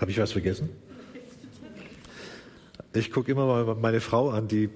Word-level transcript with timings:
Habe 0.00 0.12
ich 0.12 0.18
was 0.18 0.32
vergessen? 0.32 0.68
Ich 2.94 3.10
gucke 3.10 3.32
immer 3.32 3.46
mal 3.46 3.74
meine 3.74 4.00
Frau 4.00 4.30
an, 4.30 4.46
die 4.46 4.70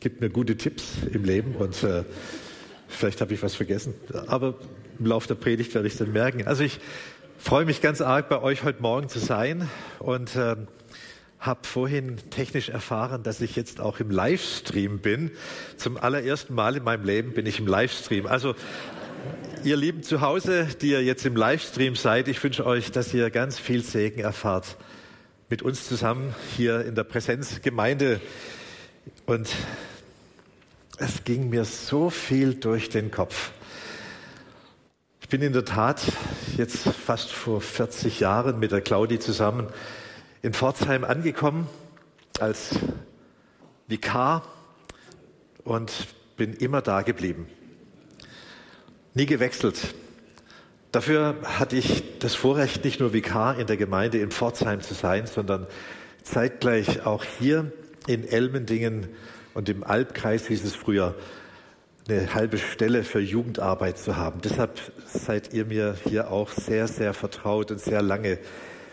gibt 0.00 0.20
mir 0.20 0.30
gute 0.30 0.56
Tipps 0.56 0.96
im 1.12 1.24
Leben 1.24 1.54
und 1.56 1.82
äh, 1.84 2.04
vielleicht 2.88 3.20
habe 3.20 3.34
ich 3.34 3.42
was 3.42 3.54
vergessen. 3.54 3.94
Aber 4.26 4.54
im 4.98 5.06
Laufe 5.06 5.28
der 5.28 5.34
Predigt 5.34 5.74
werde 5.74 5.86
ich 5.86 5.94
es 5.94 5.98
dann 5.98 6.12
merken. 6.12 6.46
Also 6.46 6.64
ich 6.64 6.80
freue 7.38 7.66
mich 7.66 7.82
ganz 7.82 8.00
arg, 8.00 8.28
bei 8.28 8.40
euch 8.40 8.64
heute 8.64 8.80
Morgen 8.80 9.08
zu 9.08 9.18
sein 9.18 9.68
und 9.98 10.36
äh, 10.36 10.56
habe 11.38 11.60
vorhin 11.66 12.16
technisch 12.30 12.70
erfahren, 12.70 13.22
dass 13.22 13.40
ich 13.42 13.56
jetzt 13.56 13.78
auch 13.80 14.00
im 14.00 14.10
Livestream 14.10 15.00
bin. 15.00 15.30
Zum 15.76 15.98
allerersten 15.98 16.54
Mal 16.54 16.76
in 16.76 16.82
meinem 16.82 17.04
Leben 17.04 17.32
bin 17.32 17.44
ich 17.46 17.60
im 17.60 17.66
Livestream. 17.66 18.26
Also 18.26 18.54
ihr 19.64 19.76
Lieben 19.76 20.02
zu 20.02 20.20
Hause, 20.20 20.66
die 20.80 20.90
ihr 20.90 21.02
jetzt 21.02 21.26
im 21.26 21.36
Livestream 21.36 21.94
seid, 21.94 22.28
ich 22.28 22.42
wünsche 22.42 22.64
euch, 22.64 22.90
dass 22.90 23.12
ihr 23.12 23.30
ganz 23.30 23.58
viel 23.58 23.82
Segen 23.82 24.20
erfahrt 24.20 24.76
mit 25.50 25.62
uns 25.62 25.86
zusammen 25.86 26.34
hier 26.56 26.84
in 26.84 26.94
der 26.94 27.04
Präsenzgemeinde. 27.04 28.20
Und 29.26 29.48
es 30.98 31.24
ging 31.24 31.50
mir 31.50 31.64
so 31.64 32.10
viel 32.10 32.54
durch 32.54 32.88
den 32.88 33.10
Kopf. 33.10 33.52
Ich 35.20 35.28
bin 35.28 35.42
in 35.42 35.52
der 35.52 35.64
Tat 35.64 36.00
jetzt 36.56 36.88
fast 36.88 37.30
vor 37.30 37.60
40 37.60 38.20
Jahren 38.20 38.58
mit 38.58 38.72
der 38.72 38.80
Claudi 38.80 39.18
zusammen 39.18 39.68
in 40.40 40.54
Pforzheim 40.54 41.04
angekommen 41.04 41.66
als 42.40 42.70
Vikar 43.86 44.42
und 45.64 45.92
bin 46.36 46.54
immer 46.54 46.80
da 46.80 47.02
geblieben. 47.02 47.48
Nie 49.18 49.26
gewechselt. 49.26 49.96
Dafür 50.92 51.34
hatte 51.42 51.74
ich 51.74 52.20
das 52.20 52.36
Vorrecht, 52.36 52.84
nicht 52.84 53.00
nur 53.00 53.12
Vikar 53.12 53.58
in 53.58 53.66
der 53.66 53.76
Gemeinde 53.76 54.18
in 54.18 54.30
Pforzheim 54.30 54.80
zu 54.80 54.94
sein, 54.94 55.26
sondern 55.26 55.66
zeitgleich 56.22 57.04
auch 57.04 57.24
hier 57.24 57.72
in 58.06 58.22
Elmendingen 58.22 59.08
und 59.54 59.68
im 59.68 59.82
Albkreis 59.82 60.46
hieß 60.46 60.62
es 60.62 60.76
früher, 60.76 61.16
eine 62.08 62.32
halbe 62.32 62.58
Stelle 62.58 63.02
für 63.02 63.18
Jugendarbeit 63.18 63.98
zu 63.98 64.16
haben. 64.16 64.40
Deshalb 64.40 64.80
seid 65.12 65.52
ihr 65.52 65.64
mir 65.64 65.96
hier 66.04 66.30
auch 66.30 66.52
sehr, 66.52 66.86
sehr 66.86 67.12
vertraut 67.12 67.72
und 67.72 67.80
sehr 67.80 68.02
lange 68.02 68.38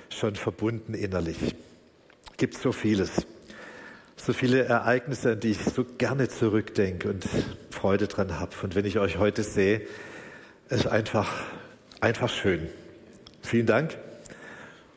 schon 0.09 0.33
verbunden 0.33 0.95
innerlich. 0.95 1.37
Gibt 2.37 2.57
so 2.57 2.71
vieles, 2.71 3.27
so 4.15 4.33
viele 4.33 4.63
Ereignisse, 4.63 5.33
an 5.33 5.39
die 5.39 5.51
ich 5.51 5.59
so 5.59 5.85
gerne 5.99 6.29
zurückdenke 6.29 7.09
und 7.09 7.27
Freude 7.69 8.07
dran 8.07 8.39
habe. 8.39 8.53
Und 8.63 8.73
wenn 8.73 8.85
ich 8.85 8.97
euch 8.97 9.19
heute 9.19 9.43
sehe, 9.43 9.83
ist 10.69 10.87
einfach, 10.87 11.31
einfach 12.01 12.29
schön. 12.29 12.67
Vielen 13.41 13.65
Dank. 13.65 13.97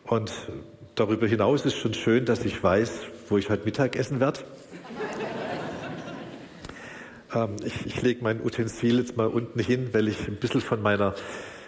Und 0.05 0.33
darüber 0.95 1.27
hinaus 1.27 1.67
ist 1.67 1.77
schon 1.77 1.95
schön, 1.95 2.25
dass 2.25 2.45
ich 2.45 2.63
weiß, 2.63 3.01
wo 3.29 3.37
ich 3.37 3.51
heute 3.51 3.65
Mittag 3.65 3.97
essen 3.97 4.21
werde. 4.21 4.41
ähm, 7.35 7.57
ich, 7.63 7.85
ich 7.85 8.01
lege 8.03 8.23
mein 8.23 8.41
Utensil 8.43 8.99
jetzt 8.99 9.17
mal 9.17 9.27
unten 9.27 9.61
hin, 9.61 9.91
weil 9.93 10.09
ich 10.09 10.27
ein 10.27 10.37
bisschen 10.37 10.63
von 10.63 10.81
meiner 10.81 11.15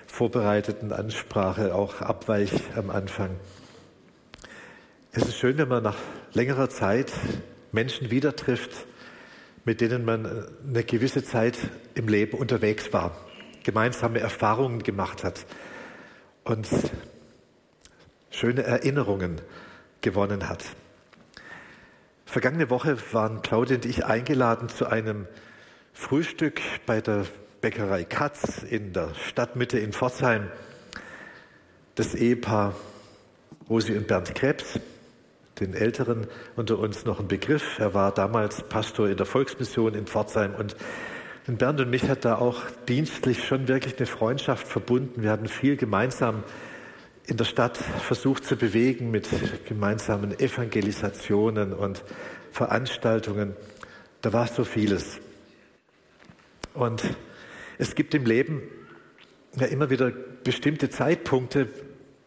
vorbereiteten 0.07 0.93
Ansprache 0.93 1.75
auch 1.75 2.01
abweiche 2.01 2.61
am 2.77 2.91
Anfang. 2.91 3.37
Es 5.13 5.25
ist 5.25 5.37
schön, 5.37 5.59
wenn 5.59 5.69
man 5.69 5.83
nach 5.83 5.97
längerer 6.33 6.71
Zeit 6.71 7.13
Menschen 7.73 8.11
wieder 8.11 8.35
trifft, 8.35 8.87
mit 9.65 9.81
denen 9.81 10.05
man 10.05 10.49
eine 10.67 10.85
gewisse 10.85 11.23
Zeit 11.23 11.59
im 11.95 12.09
Leben 12.09 12.39
unterwegs 12.39 12.93
war, 12.93 13.15
gemeinsame 13.63 14.21
Erfahrungen 14.21 14.83
gemacht 14.83 15.25
hat 15.25 15.47
und 16.45 16.69
schöne 18.31 18.63
Erinnerungen 18.63 19.41
gewonnen 20.01 20.49
hat. 20.49 20.65
Vergangene 22.25 22.71
Woche 22.71 22.97
waren 23.13 23.43
Claudia 23.43 23.77
und 23.77 23.85
ich 23.85 24.05
eingeladen 24.05 24.69
zu 24.69 24.87
einem 24.87 25.27
Frühstück 25.93 26.61
bei 26.87 27.01
der 27.01 27.27
Bäckerei 27.61 28.05
Katz 28.05 28.63
in 28.63 28.93
der 28.93 29.15
Stadtmitte 29.15 29.79
in 29.79 29.93
Pforzheim. 29.93 30.49
Das 31.97 32.15
Ehepaar 32.15 32.75
Rosi 33.69 33.97
und 33.97 34.07
Bernd 34.07 34.35
Krebs, 34.35 34.81
den 35.61 35.75
Älteren 35.75 36.27
unter 36.57 36.79
uns 36.79 37.05
noch 37.05 37.21
ein 37.21 37.29
Begriff. 37.29 37.79
Er 37.79 37.95
war 37.95 38.13
damals 38.13 38.63
Pastor 38.63 39.09
in 39.09 39.17
der 39.17 39.27
Volksmission 39.27 39.95
in 39.95 40.07
Pforzheim 40.07 40.55
und 40.55 40.75
Bernd 41.57 41.81
und 41.81 41.91
mich 41.91 42.09
hat 42.09 42.25
da 42.25 42.37
auch 42.37 42.63
dienstlich 42.89 43.45
schon 43.45 43.69
wirklich 43.69 43.97
eine 43.97 44.07
Freundschaft 44.07 44.67
verbunden. 44.67 45.23
Wir 45.23 45.31
hatten 45.31 45.49
viel 45.49 45.77
gemeinsam 45.77 46.45
in 47.27 47.37
der 47.37 47.45
Stadt 47.45 47.77
versucht 47.77 48.45
zu 48.45 48.57
bewegen 48.57 49.11
mit 49.11 49.29
gemeinsamen 49.67 50.39
Evangelisationen 50.39 51.73
und 51.73 52.03
Veranstaltungen. 52.51 53.55
Da 54.21 54.33
war 54.33 54.47
so 54.49 54.65
vieles. 54.65 55.21
Und 56.75 57.03
es 57.79 57.95
gibt 57.95 58.15
im 58.15 58.27
Leben 58.27 58.63
ja 59.57 59.67
immer 59.67 59.91
wieder 59.91 60.11
bestimmte 60.11 60.91
Zeitpunkte, 60.91 61.69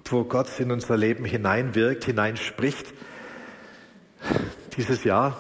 wo 0.06 0.24
Gott 0.24 0.60
in 0.60 0.72
unser 0.72 0.98
Leben 0.98 1.26
hineinwirkt, 1.26 2.06
hineinspricht. 2.06 2.94
Dieses 4.78 5.04
Jahr 5.04 5.38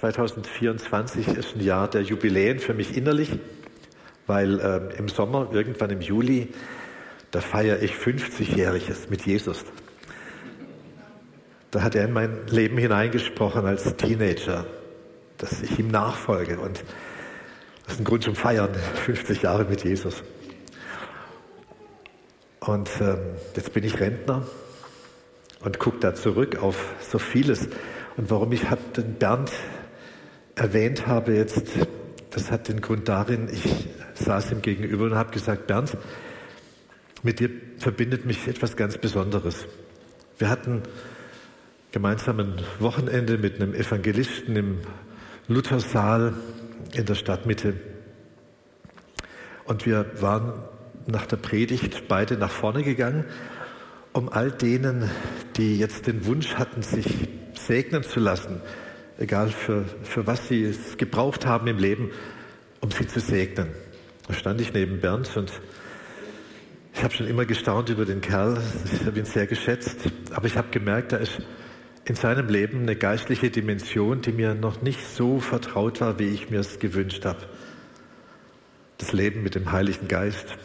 2024 0.00 1.28
ist 1.28 1.56
ein 1.56 1.60
Jahr 1.60 1.86
der 1.86 2.00
Jubiläen 2.00 2.58
für 2.58 2.72
mich 2.72 2.96
innerlich, 2.96 3.38
weil 4.26 4.58
äh, 4.58 4.96
im 4.96 5.08
Sommer, 5.08 5.50
irgendwann 5.52 5.90
im 5.90 6.00
Juli, 6.00 6.48
da 7.32 7.42
feiere 7.42 7.82
ich 7.82 7.92
50-Jähriges 7.92 9.10
mit 9.10 9.26
Jesus. 9.26 9.62
Da 11.70 11.82
hat 11.82 11.94
er 11.94 12.06
in 12.06 12.14
mein 12.14 12.46
Leben 12.46 12.78
hineingesprochen 12.78 13.66
als 13.66 13.94
Teenager, 13.96 14.64
dass 15.36 15.60
ich 15.60 15.78
ihm 15.78 15.88
nachfolge 15.88 16.58
und 16.58 16.82
das 17.84 17.94
ist 17.94 18.00
ein 18.00 18.04
Grund 18.04 18.24
zum 18.24 18.36
Feiern, 18.36 18.70
50 19.04 19.42
Jahre 19.42 19.66
mit 19.66 19.84
Jesus. 19.84 20.22
Und 22.60 22.88
ähm, 23.02 23.18
jetzt 23.54 23.74
bin 23.74 23.84
ich 23.84 24.00
Rentner 24.00 24.46
und 25.62 25.78
gucke 25.78 25.98
da 25.98 26.14
zurück 26.14 26.56
auf 26.62 26.94
so 27.00 27.18
vieles. 27.18 27.68
Und 28.16 28.30
warum 28.30 28.52
ich 28.52 28.62
den 28.96 29.14
Bernd 29.16 29.50
erwähnt 30.60 31.06
habe 31.06 31.34
jetzt, 31.34 31.62
das 32.30 32.50
hat 32.50 32.68
den 32.68 32.82
Grund 32.82 33.08
darin, 33.08 33.48
ich 33.50 33.88
saß 34.14 34.52
ihm 34.52 34.60
gegenüber 34.60 35.04
und 35.04 35.14
habe 35.14 35.32
gesagt, 35.32 35.66
Bernd, 35.66 35.96
mit 37.22 37.40
dir 37.40 37.50
verbindet 37.78 38.26
mich 38.26 38.46
etwas 38.46 38.76
ganz 38.76 38.98
Besonderes. 38.98 39.66
Wir 40.38 40.50
hatten 40.50 40.82
gemeinsam 41.92 42.40
ein 42.40 42.54
Wochenende 42.78 43.38
mit 43.38 43.56
einem 43.56 43.74
Evangelisten 43.74 44.54
im 44.54 44.78
Luthersaal 45.48 46.34
in 46.92 47.06
der 47.06 47.14
Stadtmitte. 47.14 47.74
Und 49.64 49.86
wir 49.86 50.04
waren 50.20 50.52
nach 51.06 51.24
der 51.24 51.36
Predigt 51.36 52.06
beide 52.06 52.36
nach 52.36 52.50
vorne 52.50 52.82
gegangen, 52.82 53.24
um 54.12 54.28
all 54.28 54.50
denen, 54.50 55.10
die 55.56 55.78
jetzt 55.78 56.06
den 56.06 56.26
Wunsch 56.26 56.56
hatten, 56.56 56.82
sich 56.82 57.28
segnen 57.54 58.02
zu 58.02 58.20
lassen, 58.20 58.60
egal 59.20 59.50
für, 59.50 59.84
für 60.02 60.26
was 60.26 60.48
sie 60.48 60.64
es 60.64 60.96
gebraucht 60.96 61.46
haben 61.46 61.66
im 61.68 61.78
Leben, 61.78 62.10
um 62.80 62.90
sie 62.90 63.06
zu 63.06 63.20
segnen. 63.20 63.68
Da 64.26 64.34
stand 64.34 64.60
ich 64.60 64.72
neben 64.72 65.00
Bernd 65.00 65.36
und 65.36 65.52
ich 66.94 67.04
habe 67.04 67.14
schon 67.14 67.26
immer 67.28 67.44
gestaunt 67.44 67.88
über 67.88 68.04
den 68.04 68.20
Kerl, 68.20 68.60
ich 68.92 69.06
habe 69.06 69.18
ihn 69.18 69.24
sehr 69.24 69.46
geschätzt, 69.46 69.98
aber 70.32 70.46
ich 70.46 70.56
habe 70.56 70.68
gemerkt, 70.70 71.12
da 71.12 71.18
ist 71.18 71.40
in 72.04 72.14
seinem 72.14 72.48
Leben 72.48 72.82
eine 72.82 72.96
geistliche 72.96 73.50
Dimension, 73.50 74.22
die 74.22 74.32
mir 74.32 74.54
noch 74.54 74.82
nicht 74.82 75.06
so 75.06 75.38
vertraut 75.38 76.00
war, 76.00 76.18
wie 76.18 76.28
ich 76.28 76.50
mir 76.50 76.60
es 76.60 76.78
gewünscht 76.78 77.24
habe. 77.24 77.40
Das 78.98 79.12
Leben 79.12 79.42
mit 79.42 79.54
dem 79.54 79.70
Heiligen 79.70 80.08
Geist. 80.08 80.56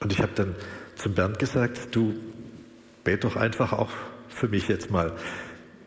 Und 0.00 0.12
ich 0.12 0.20
habe 0.20 0.32
dann 0.34 0.54
zum 0.96 1.14
Bernd 1.14 1.38
gesagt, 1.38 1.94
du 1.94 2.14
bet 3.02 3.24
doch 3.24 3.36
einfach 3.36 3.72
auch 3.72 3.90
für 4.28 4.48
mich 4.48 4.68
jetzt 4.68 4.90
mal, 4.90 5.12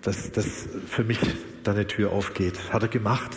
dass, 0.02 0.32
dass 0.32 0.68
für 0.88 1.04
mich 1.04 1.20
deine 1.64 1.88
Tür 1.88 2.12
aufgeht. 2.12 2.72
Hat 2.72 2.84
er 2.84 2.90
gemacht. 2.90 3.32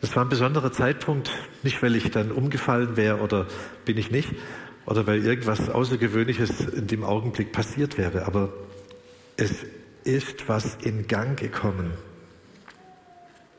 Das 0.00 0.14
war 0.14 0.24
ein 0.24 0.28
besonderer 0.28 0.72
Zeitpunkt, 0.72 1.30
nicht 1.62 1.82
weil 1.82 1.96
ich 1.96 2.10
dann 2.10 2.30
umgefallen 2.30 2.96
wäre 2.96 3.18
oder 3.18 3.46
bin 3.84 3.96
ich 3.96 4.10
nicht, 4.10 4.30
oder 4.84 5.06
weil 5.06 5.24
irgendwas 5.24 5.68
Außergewöhnliches 5.68 6.60
in 6.60 6.86
dem 6.86 7.02
Augenblick 7.02 7.52
passiert 7.52 7.98
wäre, 7.98 8.26
aber 8.26 8.52
es 9.36 9.64
ist 10.04 10.48
was 10.48 10.76
in 10.76 11.08
Gang 11.08 11.38
gekommen. 11.38 11.90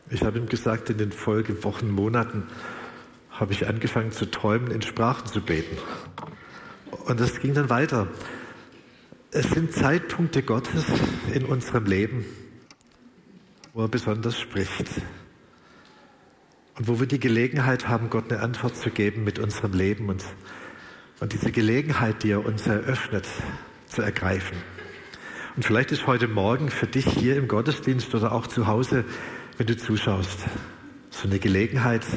Ich 0.10 0.24
habe 0.24 0.39
ihm 0.39 0.48
gesagt, 0.48 0.89
in 0.89 0.98
den 0.98 1.12
Folgewochen, 1.12 1.92
Monaten 1.92 2.44
habe 3.30 3.51
ich 3.51 3.68
angefangen 3.68 4.12
zu 4.12 4.25
träumen, 4.31 4.71
in 4.71 4.81
Sprachen 4.81 5.27
zu 5.27 5.42
beten. 5.42 5.77
Und 7.06 7.19
das 7.19 7.39
ging 7.42 7.53
dann 7.53 7.69
weiter. 7.69 8.07
Es 9.39 9.51
sind 9.51 9.72
Zeitpunkte 9.72 10.42
Gottes 10.42 10.86
in 11.31 11.45
unserem 11.45 11.86
Leben, 11.86 12.25
wo 13.75 13.84
er 13.84 13.88
besonders 13.88 14.39
spricht. 14.39 14.88
Und 16.75 16.88
wo 16.88 17.00
wir 17.00 17.06
die 17.06 17.19
Gelegenheit 17.19 17.88
haben, 17.88 18.10
Gott 18.10 18.31
eine 18.31 18.42
Antwort 18.42 18.75
zu 18.75 18.89
geben 18.89 19.24
mit 19.24 19.38
unserem 19.38 19.74
Leben. 19.74 20.10
Und, 20.10 20.24
und 21.19 21.34
diese 21.34 21.51
Gelegenheit, 21.51 22.24
die 22.24 22.31
er 22.31 22.44
uns 22.44 22.66
eröffnet, 22.66 23.28
zu 23.86 24.01
ergreifen. 24.01 24.57
Und 25.56 25.63
vielleicht 25.63 25.92
ist 25.92 26.07
heute 26.07 26.28
Morgen 26.28 26.72
für 26.72 26.88
dich 26.88 27.06
hier 27.06 27.36
im 27.36 27.48
Gottesdienst 27.48 28.16
oder 28.16 28.31
auch 28.31 28.48
zu 28.48 28.66
Hause, 28.66 29.06
wenn 29.60 29.68
du 29.68 29.78
zuschaust, 29.78 30.39
so 31.12 31.28
eine 31.28 31.38
Gelegenheit, 31.38 32.07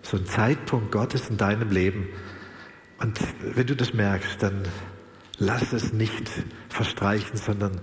so 0.00 0.16
ein 0.16 0.24
Zeitpunkt 0.24 0.92
Gottes 0.92 1.28
in 1.28 1.36
deinem 1.36 1.70
Leben. 1.70 2.08
Und 3.00 3.20
wenn 3.42 3.66
du 3.66 3.76
das 3.76 3.92
merkst, 3.92 4.42
dann 4.42 4.62
lass 5.38 5.72
es 5.72 5.92
nicht 5.92 6.30
verstreichen, 6.68 7.36
sondern 7.36 7.80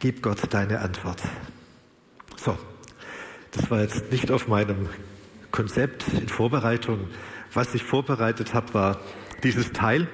gib 0.00 0.22
Gott 0.22 0.40
deine 0.50 0.80
Antwort. 0.80 1.22
So, 2.36 2.58
das 3.52 3.70
war 3.70 3.80
jetzt 3.80 4.10
nicht 4.10 4.30
auf 4.30 4.48
meinem 4.48 4.88
Konzept 5.50 6.08
in 6.08 6.28
Vorbereitung. 6.28 7.08
Was 7.52 7.74
ich 7.74 7.82
vorbereitet 7.84 8.54
habe, 8.54 8.74
war 8.74 9.00
dieses 9.42 9.72
Teil, 9.72 10.08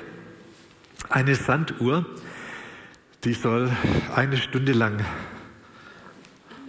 eine 1.09 1.35
Sanduhr, 1.35 2.05
die 3.25 3.33
soll 3.33 3.71
eine 4.15 4.37
Stunde 4.37 4.73
lang 4.73 5.05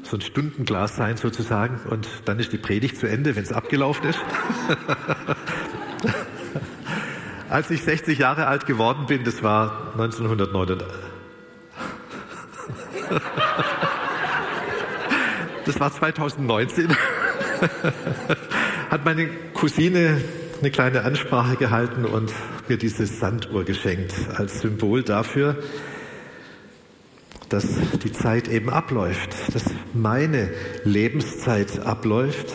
so 0.04 0.18
ein 0.18 0.22
Stundenglas 0.22 0.96
sein 0.98 1.16
sozusagen 1.16 1.80
und 1.90 2.08
dann 2.26 2.38
ist 2.40 2.52
die 2.52 2.58
Predigt 2.58 2.98
zu 2.98 3.08
Ende, 3.08 3.36
wenn 3.36 3.44
es 3.44 3.54
abgelaufen 3.54 4.10
ist. 4.10 4.20
Als 7.52 7.70
ich 7.70 7.84
60 7.84 8.18
Jahre 8.18 8.48
alt 8.48 8.66
geworden 8.66 9.08
bin, 9.08 9.26
das 9.26 9.44
war 9.44 9.92
1999. 9.92 10.88
Das 15.66 15.78
war 15.78 15.92
2019. 15.92 16.96
Hat 18.90 19.04
meine 19.04 19.28
Cousine 19.54 20.22
eine 20.62 20.72
kleine 20.72 21.04
Ansprache 21.04 21.58
gehalten 21.58 22.06
und 22.06 22.32
mir 22.70 22.78
diese 22.78 23.06
Sanduhr 23.06 23.66
geschenkt 23.66 24.14
als 24.34 24.62
Symbol 24.62 25.04
dafür, 25.04 25.58
dass 27.50 27.66
die 28.02 28.14
Zeit 28.14 28.48
eben 28.48 28.70
abläuft, 28.70 29.54
dass 29.54 29.66
meine 29.94 30.52
Lebenszeit 30.86 31.82
abläuft, 31.86 32.54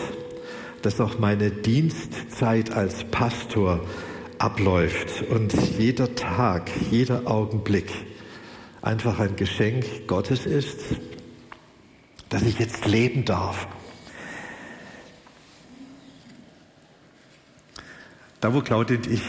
dass 0.80 1.02
auch 1.02 1.18
meine 1.18 1.50
Dienstzeit 1.50 2.72
als 2.72 3.04
Pastor 3.04 3.80
abläuft 3.80 4.05
und 4.38 5.52
jeder 5.78 6.14
Tag, 6.14 6.70
jeder 6.90 7.26
Augenblick 7.26 7.90
einfach 8.82 9.18
ein 9.18 9.36
Geschenk 9.36 10.06
Gottes 10.06 10.46
ist, 10.46 10.78
dass 12.28 12.42
ich 12.42 12.58
jetzt 12.58 12.86
leben 12.86 13.24
darf. 13.24 13.66
Da, 18.40 18.52
wo 18.52 18.60
Claudia 18.60 18.96
und 18.96 19.06
ich 19.06 19.22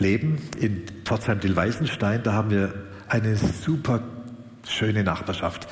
leben, 0.00 0.38
in 0.58 0.84
Pforzheim-Dill-Weißenstein, 1.04 2.22
da 2.22 2.32
haben 2.32 2.50
wir 2.50 2.74
eine 3.08 3.36
super 3.36 4.02
schöne 4.66 5.04
Nachbarschaft. 5.04 5.68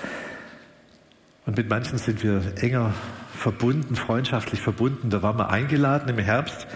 Und 1.47 1.57
mit 1.57 1.69
manchen 1.69 1.99
sind 1.99 2.23
wir 2.23 2.41
enger 2.57 2.95
verbunden, 3.35 3.97
freundschaftlich 3.97 4.61
verbunden. 4.61 5.11
Da 5.11 5.23
waren 5.23 5.39
wir 5.39 5.51
eingeladen 5.51 6.09
im 6.09 6.19
Herbst 6.19 6.67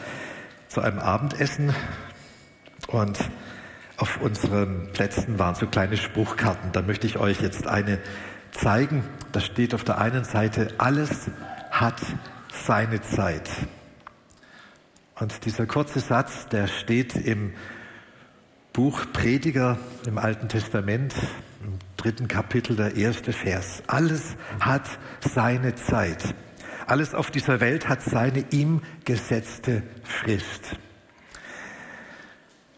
zu 0.75 0.81
einem 0.81 0.99
Abendessen 0.99 1.73
und 2.89 3.17
auf 3.97 4.21
unseren 4.21 4.89
Plätzen 4.93 5.39
waren 5.39 5.55
so 5.55 5.69
kleine 5.69 5.97
Spruchkarten. 5.97 6.73
Da 6.73 6.83
möchte 6.83 7.07
ich 7.07 7.17
euch 7.17 7.41
jetzt 7.41 7.69
eine 7.69 8.01
zeigen. 8.51 9.05
Da 9.31 9.39
steht 9.39 9.73
auf 9.73 9.85
der 9.85 9.99
einen 9.99 10.25
Seite, 10.25 10.75
alles 10.79 11.31
hat 11.71 12.03
seine 12.67 13.01
Zeit. 13.03 13.49
Und 15.21 15.45
dieser 15.45 15.67
kurze 15.67 16.01
Satz, 16.01 16.49
der 16.49 16.67
steht 16.67 17.15
im 17.15 17.53
Buch 18.73 19.07
Prediger 19.13 19.79
im 20.09 20.19
Alten 20.19 20.49
Testament, 20.49 21.15
im 21.63 21.79
dritten 21.97 22.27
Kapitel, 22.27 22.75
der 22.75 22.97
erste 22.97 23.33
Vers. 23.33 23.85
Alles 23.87 24.35
hat 24.59 24.89
seine 25.21 25.77
Zeit. 25.77 26.35
Alles 26.87 27.15
auf 27.15 27.31
dieser 27.31 27.61
Welt 27.61 27.89
hat 27.89 28.03
seine 28.03 28.45
ihm 28.51 28.83
gesetzte 29.05 29.83
Frist. 30.03 30.77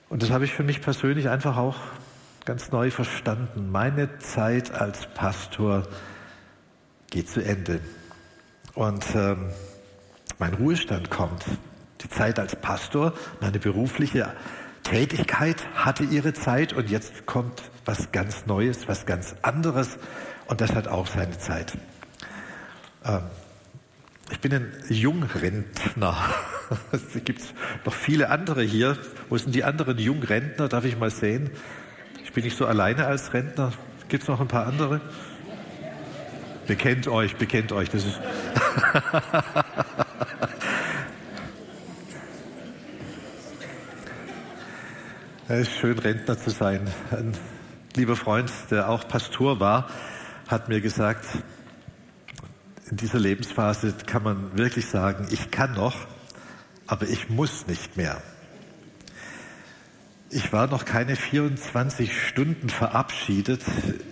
Und 0.08 0.22
das 0.22 0.30
habe 0.30 0.44
ich 0.44 0.52
für 0.52 0.62
mich 0.62 0.80
persönlich 0.80 1.28
einfach 1.28 1.56
auch 1.56 1.76
ganz 2.44 2.70
neu 2.70 2.90
verstanden. 2.90 3.72
Meine 3.72 4.18
Zeit 4.18 4.70
als 4.70 5.06
Pastor 5.14 5.82
geht 7.10 7.28
zu 7.28 7.44
Ende. 7.44 7.80
Und 8.74 9.04
ähm, 9.16 9.50
mein 10.38 10.54
Ruhestand 10.54 11.10
kommt. 11.10 11.44
Die 12.02 12.08
Zeit 12.08 12.38
als 12.38 12.54
Pastor, 12.54 13.14
meine 13.40 13.58
berufliche 13.58 14.32
Tätigkeit 14.84 15.66
hatte 15.74 16.04
ihre 16.04 16.32
Zeit 16.34 16.72
und 16.72 16.88
jetzt 16.88 17.26
kommt 17.26 17.70
was 17.84 18.12
ganz 18.12 18.46
Neues, 18.46 18.86
was 18.86 19.06
ganz 19.06 19.34
anderes 19.42 19.98
und 20.46 20.60
das 20.60 20.74
hat 20.74 20.86
auch 20.86 21.08
seine 21.08 21.36
Zeit. 21.38 21.76
Ähm, 23.04 23.22
ich 24.30 24.40
bin 24.40 24.54
ein 24.54 24.72
Jungrentner. 24.88 26.16
Es 26.90 27.24
gibt 27.24 27.42
noch 27.84 27.94
viele 27.94 28.28
andere 28.28 28.60
hier. 28.62 28.98
Wo 29.28 29.38
sind 29.38 29.54
die 29.54 29.62
anderen 29.62 29.98
Jungrentner? 29.98 30.68
Darf 30.68 30.84
ich 30.84 30.98
mal 30.98 31.10
sehen? 31.10 31.50
Ich 32.24 32.32
bin 32.32 32.42
nicht 32.42 32.56
so 32.56 32.66
alleine 32.66 33.06
als 33.06 33.32
Rentner. 33.32 33.72
Gibt 34.08 34.24
es 34.24 34.28
noch 34.28 34.40
ein 34.40 34.48
paar 34.48 34.66
andere? 34.66 35.00
Bekennt 36.66 37.06
euch, 37.06 37.36
bekennt 37.36 37.70
euch. 37.70 37.88
Das 37.90 38.04
ist 38.04 38.20
Es 45.48 45.68
ist 45.68 45.78
schön, 45.78 45.96
Rentner 45.96 46.36
zu 46.36 46.50
sein. 46.50 46.80
Ein 47.12 47.32
lieber 47.94 48.16
Freund, 48.16 48.50
der 48.72 48.88
auch 48.88 49.06
Pastor 49.06 49.60
war, 49.60 49.88
hat 50.48 50.68
mir 50.68 50.80
gesagt, 50.80 51.24
in 52.90 52.96
dieser 52.96 53.18
Lebensphase 53.18 53.94
kann 54.06 54.22
man 54.22 54.56
wirklich 54.56 54.86
sagen, 54.86 55.26
ich 55.30 55.50
kann 55.50 55.74
noch, 55.74 56.06
aber 56.86 57.06
ich 57.08 57.28
muss 57.28 57.66
nicht 57.66 57.96
mehr. 57.96 58.22
Ich 60.30 60.52
war 60.52 60.66
noch 60.66 60.84
keine 60.84 61.16
24 61.16 62.26
Stunden 62.28 62.68
verabschiedet 62.68 63.62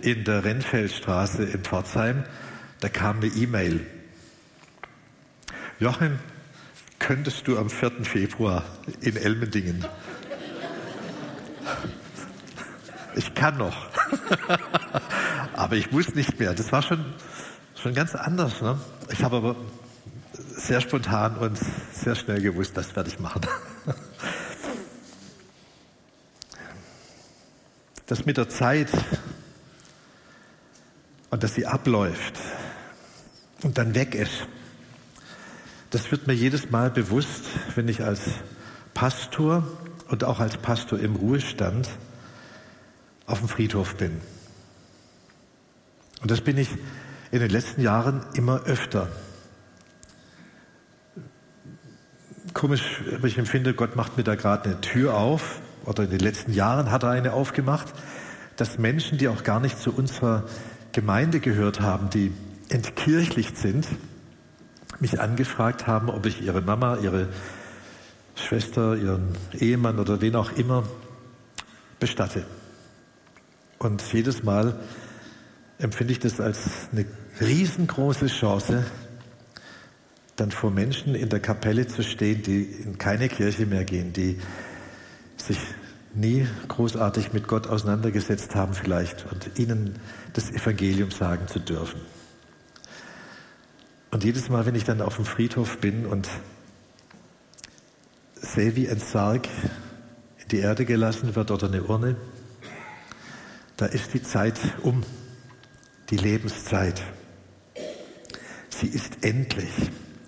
in 0.01 0.23
der 0.23 0.43
Rennfeldstraße 0.43 1.43
in 1.43 1.63
Pforzheim. 1.63 2.23
Da 2.79 2.89
kam 2.89 3.17
eine 3.17 3.27
E-Mail. 3.27 3.85
Joachim, 5.79 6.19
könntest 6.99 7.47
du 7.47 7.57
am 7.57 7.69
4. 7.69 8.05
Februar 8.05 8.63
in 9.01 9.17
Elmendingen 9.17 9.85
ich 13.15 13.33
kann 13.33 13.57
noch. 13.57 13.89
aber 15.53 15.75
ich 15.75 15.91
muss 15.91 16.15
nicht 16.15 16.39
mehr. 16.39 16.53
Das 16.53 16.71
war 16.71 16.81
schon, 16.81 17.13
schon 17.85 17.93
ganz 17.93 18.15
anders. 18.15 18.63
Ne? 18.63 18.79
Ich 19.11 19.23
habe 19.23 19.35
aber 19.37 19.55
sehr 20.33 20.81
spontan 20.81 21.37
und 21.37 21.55
sehr 21.93 22.15
schnell 22.15 22.41
gewusst, 22.41 22.75
das 22.75 22.95
werde 22.95 23.09
ich 23.09 23.19
machen. 23.19 23.41
Das 28.07 28.23
mit 28.23 28.37
der 28.37 28.47
Zeit 28.49 28.91
und 31.31 31.41
dass 31.43 31.55
sie 31.55 31.65
abläuft 31.65 32.39
und 33.63 33.79
dann 33.79 33.95
weg 33.95 34.13
ist, 34.13 34.45
das 35.89 36.11
wird 36.11 36.27
mir 36.27 36.33
jedes 36.33 36.69
Mal 36.69 36.91
bewusst, 36.91 37.45
wenn 37.73 37.87
ich 37.87 38.03
als 38.03 38.21
Pastor 38.93 39.67
und 40.09 40.23
auch 40.23 40.39
als 40.39 40.57
Pastor 40.57 40.99
im 40.99 41.15
Ruhestand 41.15 41.89
auf 43.25 43.39
dem 43.39 43.47
Friedhof 43.47 43.95
bin. 43.95 44.21
Und 46.21 46.29
das 46.29 46.41
bin 46.41 46.59
ich 46.59 46.69
in 47.31 47.39
den 47.39 47.49
letzten 47.49 47.81
Jahren 47.81 48.25
immer 48.33 48.63
öfter. 48.63 49.07
Komisch, 52.53 53.01
aber 53.13 53.27
ich 53.27 53.37
empfinde, 53.37 53.73
Gott 53.73 53.95
macht 53.95 54.17
mir 54.17 54.23
da 54.23 54.35
gerade 54.35 54.69
eine 54.69 54.81
Tür 54.81 55.15
auf, 55.15 55.59
oder 55.85 56.03
in 56.03 56.09
den 56.09 56.19
letzten 56.19 56.53
Jahren 56.53 56.91
hat 56.91 57.03
er 57.03 57.09
eine 57.09 57.33
aufgemacht, 57.33 57.93
dass 58.55 58.77
Menschen, 58.77 59.17
die 59.17 59.27
auch 59.27 59.43
gar 59.43 59.59
nicht 59.59 59.79
zu 59.79 59.93
unserer 59.93 60.43
Gemeinde 60.91 61.39
gehört 61.39 61.81
haben, 61.81 62.09
die 62.09 62.31
entkirchlicht 62.69 63.57
sind, 63.57 63.87
mich 64.99 65.19
angefragt 65.19 65.87
haben, 65.87 66.09
ob 66.09 66.25
ich 66.25 66.41
ihre 66.41 66.61
Mama, 66.61 66.97
ihre 66.97 67.27
Schwester, 68.35 68.95
ihren 68.95 69.35
Ehemann 69.53 69.99
oder 69.99 70.21
wen 70.21 70.35
auch 70.35 70.51
immer 70.53 70.83
bestatte. 71.99 72.45
Und 73.77 74.01
jedes 74.13 74.43
Mal 74.43 74.79
empfinde 75.77 76.13
ich 76.13 76.19
das 76.19 76.39
als 76.39 76.89
eine 76.91 77.05
riesengroße 77.41 78.27
Chance, 78.27 78.85
dann 80.35 80.51
vor 80.51 80.71
Menschen 80.71 81.15
in 81.15 81.29
der 81.29 81.39
Kapelle 81.39 81.87
zu 81.87 82.03
stehen, 82.03 82.41
die 82.43 82.63
in 82.63 82.97
keine 82.97 83.29
Kirche 83.29 83.65
mehr 83.65 83.85
gehen, 83.85 84.13
die 84.13 84.39
sich 85.37 85.59
nie 86.13 86.47
großartig 86.67 87.33
mit 87.33 87.47
Gott 87.47 87.67
auseinandergesetzt 87.67 88.55
haben 88.55 88.73
vielleicht 88.73 89.25
und 89.31 89.59
ihnen 89.59 89.99
das 90.33 90.51
Evangelium 90.51 91.11
sagen 91.11 91.47
zu 91.47 91.59
dürfen. 91.59 92.01
Und 94.11 94.23
jedes 94.23 94.49
Mal, 94.49 94.65
wenn 94.65 94.75
ich 94.75 94.85
dann 94.85 95.01
auf 95.01 95.17
dem 95.17 95.25
Friedhof 95.25 95.77
bin 95.79 96.05
und 96.05 96.29
sehe, 98.35 98.75
wie 98.75 98.89
ein 98.89 98.99
Sarg 98.99 99.47
in 100.41 100.47
die 100.49 100.59
Erde 100.59 100.85
gelassen 100.85 101.35
wird 101.35 101.51
oder 101.51 101.67
eine 101.67 101.83
Urne, 101.83 102.15
Da 103.77 103.87
ist 103.87 104.13
die 104.13 104.23
Zeit 104.23 104.57
um, 104.83 105.03
die 106.09 106.17
Lebenszeit. 106.17 107.01
Sie 108.69 108.87
ist 108.87 109.23
endlich. 109.23 109.71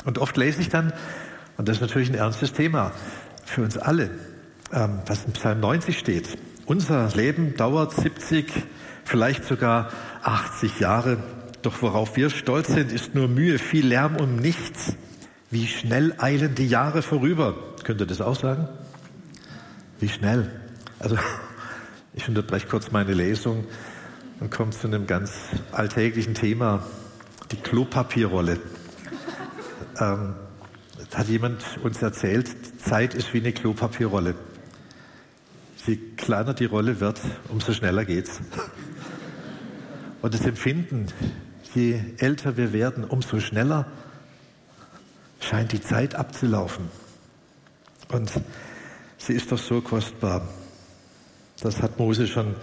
Und 0.06 0.18
oft 0.20 0.38
lese 0.38 0.62
ich 0.62 0.70
dann, 0.70 0.94
und 1.58 1.68
das 1.68 1.78
ist 1.78 1.82
natürlich 1.82 2.10
ein 2.10 2.16
ernstes 2.16 2.54
Thema 2.54 2.92
für 3.46 3.64
uns 3.64 3.78
alle, 3.78 4.10
ähm, 4.72 5.02
was 5.06 5.26
in 5.26 5.34
Psalm 5.34 5.60
90 5.60 5.98
steht. 5.98 6.38
Unser 6.66 7.10
Leben 7.16 7.56
dauert 7.56 7.94
70, 7.94 8.52
vielleicht 9.04 9.46
sogar 9.46 9.92
80 10.24 10.80
Jahre. 10.80 11.18
Doch 11.62 11.82
worauf 11.82 12.16
wir 12.16 12.30
stolz 12.30 12.68
sind, 12.68 12.92
ist 12.92 13.16
nur 13.16 13.28
Mühe, 13.28 13.60
viel 13.60 13.88
Lärm 13.88 14.18
um 14.18 14.36
nichts. 14.36 14.96
Wie 15.50 15.68
schnell 15.68 16.14
eilen 16.18 16.56
die 16.56 16.68
Jahre 16.68 17.02
vorüber. 17.02 17.56
Könnt 17.84 18.02
ihr 18.02 18.08
das 18.08 18.22
auch 18.22 18.36
sagen? 18.36 18.68
Wie 20.00 20.10
schnell? 20.10 20.52
Also, 21.00 21.18
ich 22.14 22.28
unterbreche 22.28 22.68
kurz 22.68 22.92
meine 22.92 23.14
Lesung 23.14 23.66
und 24.40 24.52
komme 24.52 24.72
zu 24.72 24.88
einem 24.88 25.08
ganz 25.08 25.32
alltäglichen 25.72 26.34
Thema, 26.34 26.86
die 27.52 27.58
Klopapierrolle. 27.58 28.60
Ähm, 30.00 30.36
hat 31.18 31.28
jemand 31.30 31.64
uns 31.84 32.00
erzählt, 32.02 32.48
Zeit 32.80 33.16
ist 33.16 33.34
wie 33.34 33.40
eine 33.40 33.52
Klopapierrolle. 33.52 34.36
Je 35.88 35.98
kleiner 36.16 36.54
die 36.54 36.66
Rolle 36.66 37.00
wird, 37.00 37.20
umso 37.50 37.74
schneller 37.74 38.06
geht's. 38.06 38.40
Und 40.22 40.34
das 40.36 40.46
Empfinden, 40.46 41.08
je 41.74 42.00
älter 42.20 42.56
wir 42.56 42.72
werden, 42.72 43.04
umso 43.04 43.40
schneller 43.40 43.88
scheint 45.40 45.72
die 45.72 45.82
Zeit 45.82 46.14
abzulaufen. 46.14 46.90
Und 48.10 48.32
sie 49.18 49.34
ist 49.34 49.52
doch 49.52 49.58
so 49.58 49.82
kostbar. 49.82 50.48
Das 51.62 51.82
hat 51.82 51.98
Mose 51.98 52.28
schon 52.28 52.54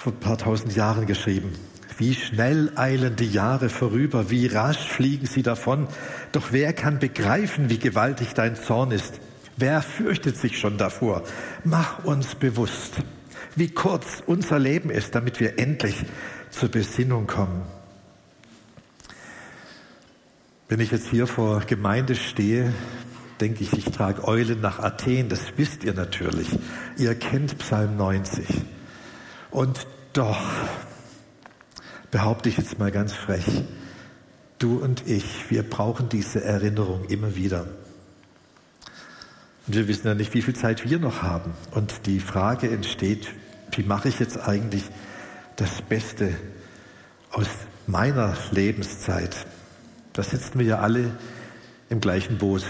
vor 0.00 0.14
ein 0.14 0.20
paar 0.20 0.38
tausend 0.38 0.74
Jahren 0.74 1.04
geschrieben. 1.04 1.52
Wie 1.98 2.14
schnell 2.14 2.72
eilen 2.74 3.16
die 3.16 3.30
Jahre 3.30 3.68
vorüber, 3.68 4.30
wie 4.30 4.46
rasch 4.46 4.78
fliegen 4.78 5.26
sie 5.26 5.42
davon. 5.42 5.88
Doch 6.32 6.52
wer 6.52 6.72
kann 6.72 6.98
begreifen, 6.98 7.68
wie 7.68 7.78
gewaltig 7.78 8.32
dein 8.32 8.56
Zorn 8.56 8.92
ist? 8.92 9.20
Wer 9.58 9.82
fürchtet 9.82 10.38
sich 10.38 10.58
schon 10.58 10.78
davor? 10.78 11.24
Mach 11.64 12.02
uns 12.06 12.34
bewusst, 12.34 13.02
wie 13.56 13.68
kurz 13.68 14.22
unser 14.24 14.58
Leben 14.58 14.88
ist, 14.88 15.14
damit 15.14 15.38
wir 15.38 15.58
endlich 15.58 15.96
zur 16.48 16.70
Besinnung 16.70 17.26
kommen. 17.26 17.60
Wenn 20.70 20.80
ich 20.80 20.92
jetzt 20.92 21.10
hier 21.10 21.26
vor 21.26 21.60
Gemeinde 21.66 22.14
stehe, 22.14 22.72
denke 23.42 23.64
ich, 23.64 23.74
ich 23.74 23.84
trage 23.84 24.26
Eulen 24.26 24.62
nach 24.62 24.78
Athen, 24.78 25.28
das 25.28 25.40
wisst 25.56 25.84
ihr 25.84 25.92
natürlich. 25.92 26.48
Ihr 26.96 27.14
kennt 27.16 27.58
Psalm 27.58 27.98
90. 27.98 28.46
Und 29.50 29.86
doch, 30.12 30.40
behaupte 32.10 32.48
ich 32.48 32.56
jetzt 32.56 32.78
mal 32.78 32.90
ganz 32.90 33.12
frech, 33.12 33.64
du 34.58 34.78
und 34.78 35.06
ich, 35.06 35.50
wir 35.50 35.62
brauchen 35.62 36.08
diese 36.08 36.44
Erinnerung 36.44 37.04
immer 37.06 37.34
wieder. 37.36 37.66
Und 39.66 39.76
wir 39.76 39.88
wissen 39.88 40.06
ja 40.06 40.14
nicht, 40.14 40.34
wie 40.34 40.42
viel 40.42 40.54
Zeit 40.54 40.88
wir 40.88 40.98
noch 40.98 41.22
haben. 41.22 41.52
Und 41.72 42.06
die 42.06 42.20
Frage 42.20 42.70
entsteht, 42.70 43.28
wie 43.72 43.82
mache 43.82 44.08
ich 44.08 44.18
jetzt 44.18 44.38
eigentlich 44.38 44.84
das 45.56 45.82
Beste 45.82 46.34
aus 47.30 47.48
meiner 47.86 48.36
Lebenszeit? 48.50 49.46
Da 50.12 50.22
sitzen 50.22 50.58
wir 50.58 50.66
ja 50.66 50.78
alle 50.80 51.12
im 51.88 52.00
gleichen 52.00 52.38
Boot. 52.38 52.64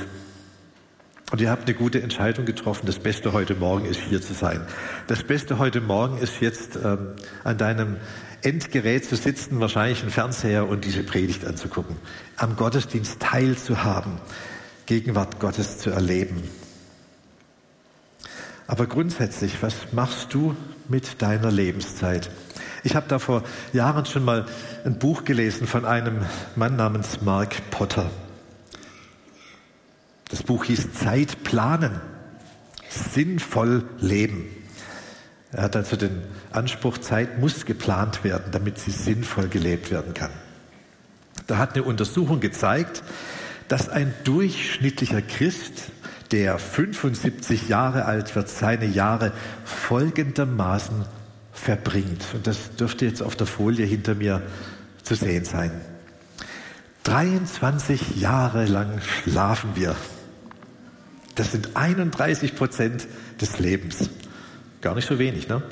Und 1.31 1.41
ihr 1.41 1.51
habt 1.51 1.69
eine 1.69 1.77
gute 1.77 2.03
Entscheidung 2.03 2.45
getroffen. 2.45 2.87
Das 2.87 2.99
Beste 2.99 3.33
heute 3.33 3.55
Morgen 3.55 3.87
ist 3.87 4.01
hier 4.01 4.21
zu 4.21 4.35
sein. 4.35 4.67
Das 5.07 5.23
Beste 5.23 5.59
heute 5.59 5.81
Morgen 5.81 6.19
ist 6.19 6.41
jetzt 6.41 6.77
ähm, 6.77 7.13
an 7.45 7.57
deinem 7.57 7.97
Endgerät 8.43 9.05
zu 9.05 9.15
sitzen, 9.15 9.61
wahrscheinlich 9.61 10.03
ein 10.03 10.11
Fernseher 10.11 10.69
und 10.69 10.85
diese 10.85 11.05
Predigt 11.05 11.45
anzugucken. 11.45 11.97
Am 12.37 12.57
Gottesdienst 12.57 13.21
teilzuhaben, 13.21 14.15
Gegenwart 14.87 15.39
Gottes 15.39 15.79
zu 15.79 15.91
erleben. 15.91 16.43
Aber 18.67 18.87
grundsätzlich, 18.87 19.63
was 19.63 19.93
machst 19.93 20.35
du 20.35 20.57
mit 20.89 21.23
deiner 21.23 21.51
Lebenszeit? 21.51 22.31
Ich 22.83 22.97
habe 22.97 23.07
da 23.09 23.19
vor 23.19 23.45
Jahren 23.73 24.07
schon 24.07 24.25
mal 24.25 24.47
ein 24.85 24.99
Buch 24.99 25.25
gelesen 25.25 25.67
von 25.67 25.85
einem 25.85 26.25
Mann 26.57 26.77
namens 26.77 27.21
Mark 27.21 27.71
Potter. 27.71 28.11
Das 30.31 30.43
Buch 30.43 30.65
hieß 30.65 30.93
Zeit 30.93 31.43
planen, 31.45 32.01
sinnvoll 32.89 33.85
leben. 33.99 34.49
Er 35.53 35.65
hat 35.65 35.77
also 35.77 35.97
den 35.97 36.23
Anspruch, 36.53 36.99
Zeit 36.99 37.41
muss 37.41 37.67
geplant 37.67 38.23
werden, 38.23 38.53
damit 38.53 38.79
sie 38.79 38.93
sinnvoll 38.93 39.49
gelebt 39.49 39.91
werden 39.91 40.15
kann. 40.15 40.31
Da 41.49 41.59
hat 41.59 41.75
eine 41.75 41.83
Untersuchung 41.83 42.39
gezeigt, 42.39 43.03
dass 43.67 43.89
ein 43.89 44.15
durchschnittlicher 44.25 45.23
Christ, 45.23 45.91
der 46.31 46.59
75 46.59 47.69
Jahre 47.69 48.05
alt 48.05 48.37
wird, 48.37 48.49
seine 48.49 48.87
Jahre 48.87 49.33
folgendermaßen 49.65 51.05
verbringt. 51.53 52.25
Und 52.35 52.47
das 52.47 52.77
dürfte 52.77 53.05
jetzt 53.05 53.21
auf 53.23 53.35
der 53.35 53.49
Folie 53.49 53.85
hinter 53.85 54.15
mir 54.15 54.43
zu 55.03 55.17
sehen 55.17 55.45
sein. 55.45 55.73
23 57.03 58.21
Jahre 58.21 58.67
lang 58.67 59.01
schlafen 59.01 59.71
wir. 59.75 59.97
Das 61.41 61.53
sind 61.53 61.75
31 61.75 62.55
Prozent 62.55 63.09
des 63.41 63.59
Lebens. 63.59 64.11
Gar 64.83 64.95
nicht 64.95 65.09
so 65.09 65.19
wenig, 65.19 65.49
ne? 65.49 65.63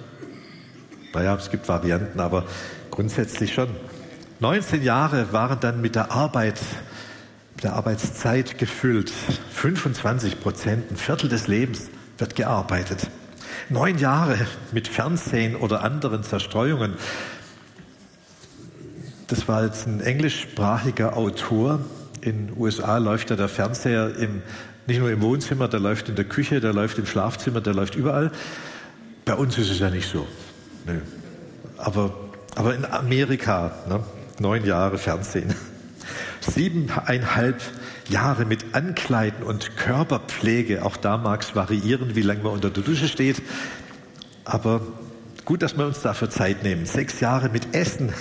Naja, 1.12 1.34
es 1.34 1.50
gibt 1.50 1.68
Varianten, 1.68 2.20
aber 2.20 2.46
grundsätzlich 2.90 3.52
schon. 3.52 3.68
19 4.40 4.82
Jahre 4.82 5.30
waren 5.34 5.60
dann 5.60 5.82
mit 5.82 5.94
der 5.94 6.10
Arbeit, 6.10 6.58
mit 7.54 7.64
der 7.64 7.74
Arbeitszeit 7.74 8.56
gefüllt. 8.56 9.10
25 9.10 10.40
Prozent, 10.40 10.90
ein 10.90 10.96
Viertel 10.96 11.28
des 11.28 11.48
Lebens 11.48 11.90
wird 12.16 12.34
gearbeitet. 12.34 13.06
Neun 13.68 13.98
Jahre 13.98 14.38
mit 14.72 14.88
Fernsehen 14.88 15.54
oder 15.54 15.84
anderen 15.84 16.22
Zerstreuungen. 16.22 16.94
Das 19.26 19.48
war 19.48 19.64
jetzt 19.66 19.86
ein 19.86 20.00
englischsprachiger 20.00 21.14
Autor. 21.14 21.80
In 22.22 22.46
den 22.46 22.56
USA 22.56 22.96
läuft 22.96 23.28
ja 23.28 23.36
der 23.36 23.50
Fernseher 23.50 24.16
im 24.16 24.40
nicht 24.88 25.00
nur 25.00 25.10
im 25.10 25.20
Wohnzimmer, 25.20 25.68
der 25.68 25.80
läuft 25.80 26.08
in 26.08 26.16
der 26.16 26.24
Küche, 26.24 26.60
der 26.60 26.72
läuft 26.72 26.98
im 26.98 27.06
Schlafzimmer, 27.06 27.60
der 27.60 27.74
läuft 27.74 27.94
überall. 27.94 28.32
Bei 29.26 29.34
uns 29.34 29.58
ist 29.58 29.70
es 29.70 29.78
ja 29.78 29.90
nicht 29.90 30.08
so. 30.08 30.26
Nö. 30.86 31.00
Aber, 31.76 32.14
aber 32.56 32.74
in 32.74 32.86
Amerika, 32.86 33.72
ne, 33.86 34.02
neun 34.40 34.64
Jahre 34.64 34.96
Fernsehen, 34.96 35.54
siebeneinhalb 36.40 37.60
Jahre 38.08 38.46
mit 38.46 38.74
Ankleiden 38.74 39.44
und 39.44 39.76
Körperpflege. 39.76 40.82
Auch 40.82 40.96
da 40.96 41.18
mag 41.18 41.42
es 41.42 41.54
variieren, 41.54 42.16
wie 42.16 42.22
lange 42.22 42.42
man 42.42 42.52
unter 42.52 42.70
der 42.70 42.82
Dusche 42.82 43.08
steht. 43.08 43.42
Aber 44.46 44.80
gut, 45.44 45.60
dass 45.60 45.76
wir 45.76 45.84
uns 45.84 46.00
dafür 46.00 46.30
Zeit 46.30 46.62
nehmen. 46.62 46.86
Sechs 46.86 47.20
Jahre 47.20 47.50
mit 47.50 47.74
Essen. 47.74 48.14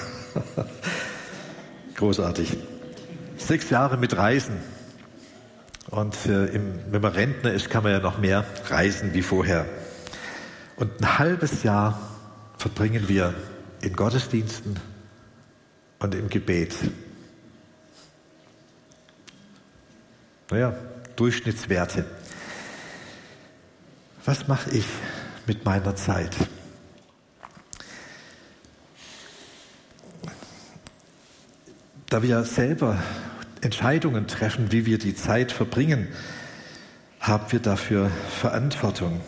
Großartig. 1.95 2.57
Sechs 3.37 3.69
Jahre 3.69 3.95
mit 3.95 4.17
Reisen. 4.17 4.57
Und 5.89 6.25
äh, 6.25 6.47
im, 6.47 6.91
wenn 6.91 7.01
man 7.01 7.13
Rentner 7.13 7.53
ist, 7.53 7.69
kann 7.69 7.83
man 7.83 7.93
ja 7.93 7.99
noch 7.99 8.17
mehr 8.17 8.45
reisen 8.69 9.13
wie 9.13 9.21
vorher. 9.21 9.65
Und 10.75 11.01
ein 11.01 11.17
halbes 11.17 11.63
Jahr 11.63 11.99
verbringen 12.57 13.07
wir 13.07 13.33
in 13.81 13.93
Gottesdiensten 13.93 14.79
und 15.99 16.13
im 16.13 16.29
Gebet. 16.29 16.75
Naja, 20.49 20.73
Durchschnittswerte. 21.15 22.05
Was 24.25 24.47
mache 24.47 24.71
ich 24.71 24.85
mit 25.45 25.63
meiner 25.63 25.95
Zeit? 25.95 26.35
Da 32.09 32.21
wir 32.23 32.43
selber 32.43 33.01
Entscheidungen 33.61 34.27
treffen, 34.27 34.71
wie 34.71 34.85
wir 34.85 34.97
die 34.97 35.15
Zeit 35.15 35.51
verbringen, 35.51 36.07
haben 37.19 37.51
wir 37.51 37.59
dafür 37.59 38.11
Verantwortung. 38.39 39.21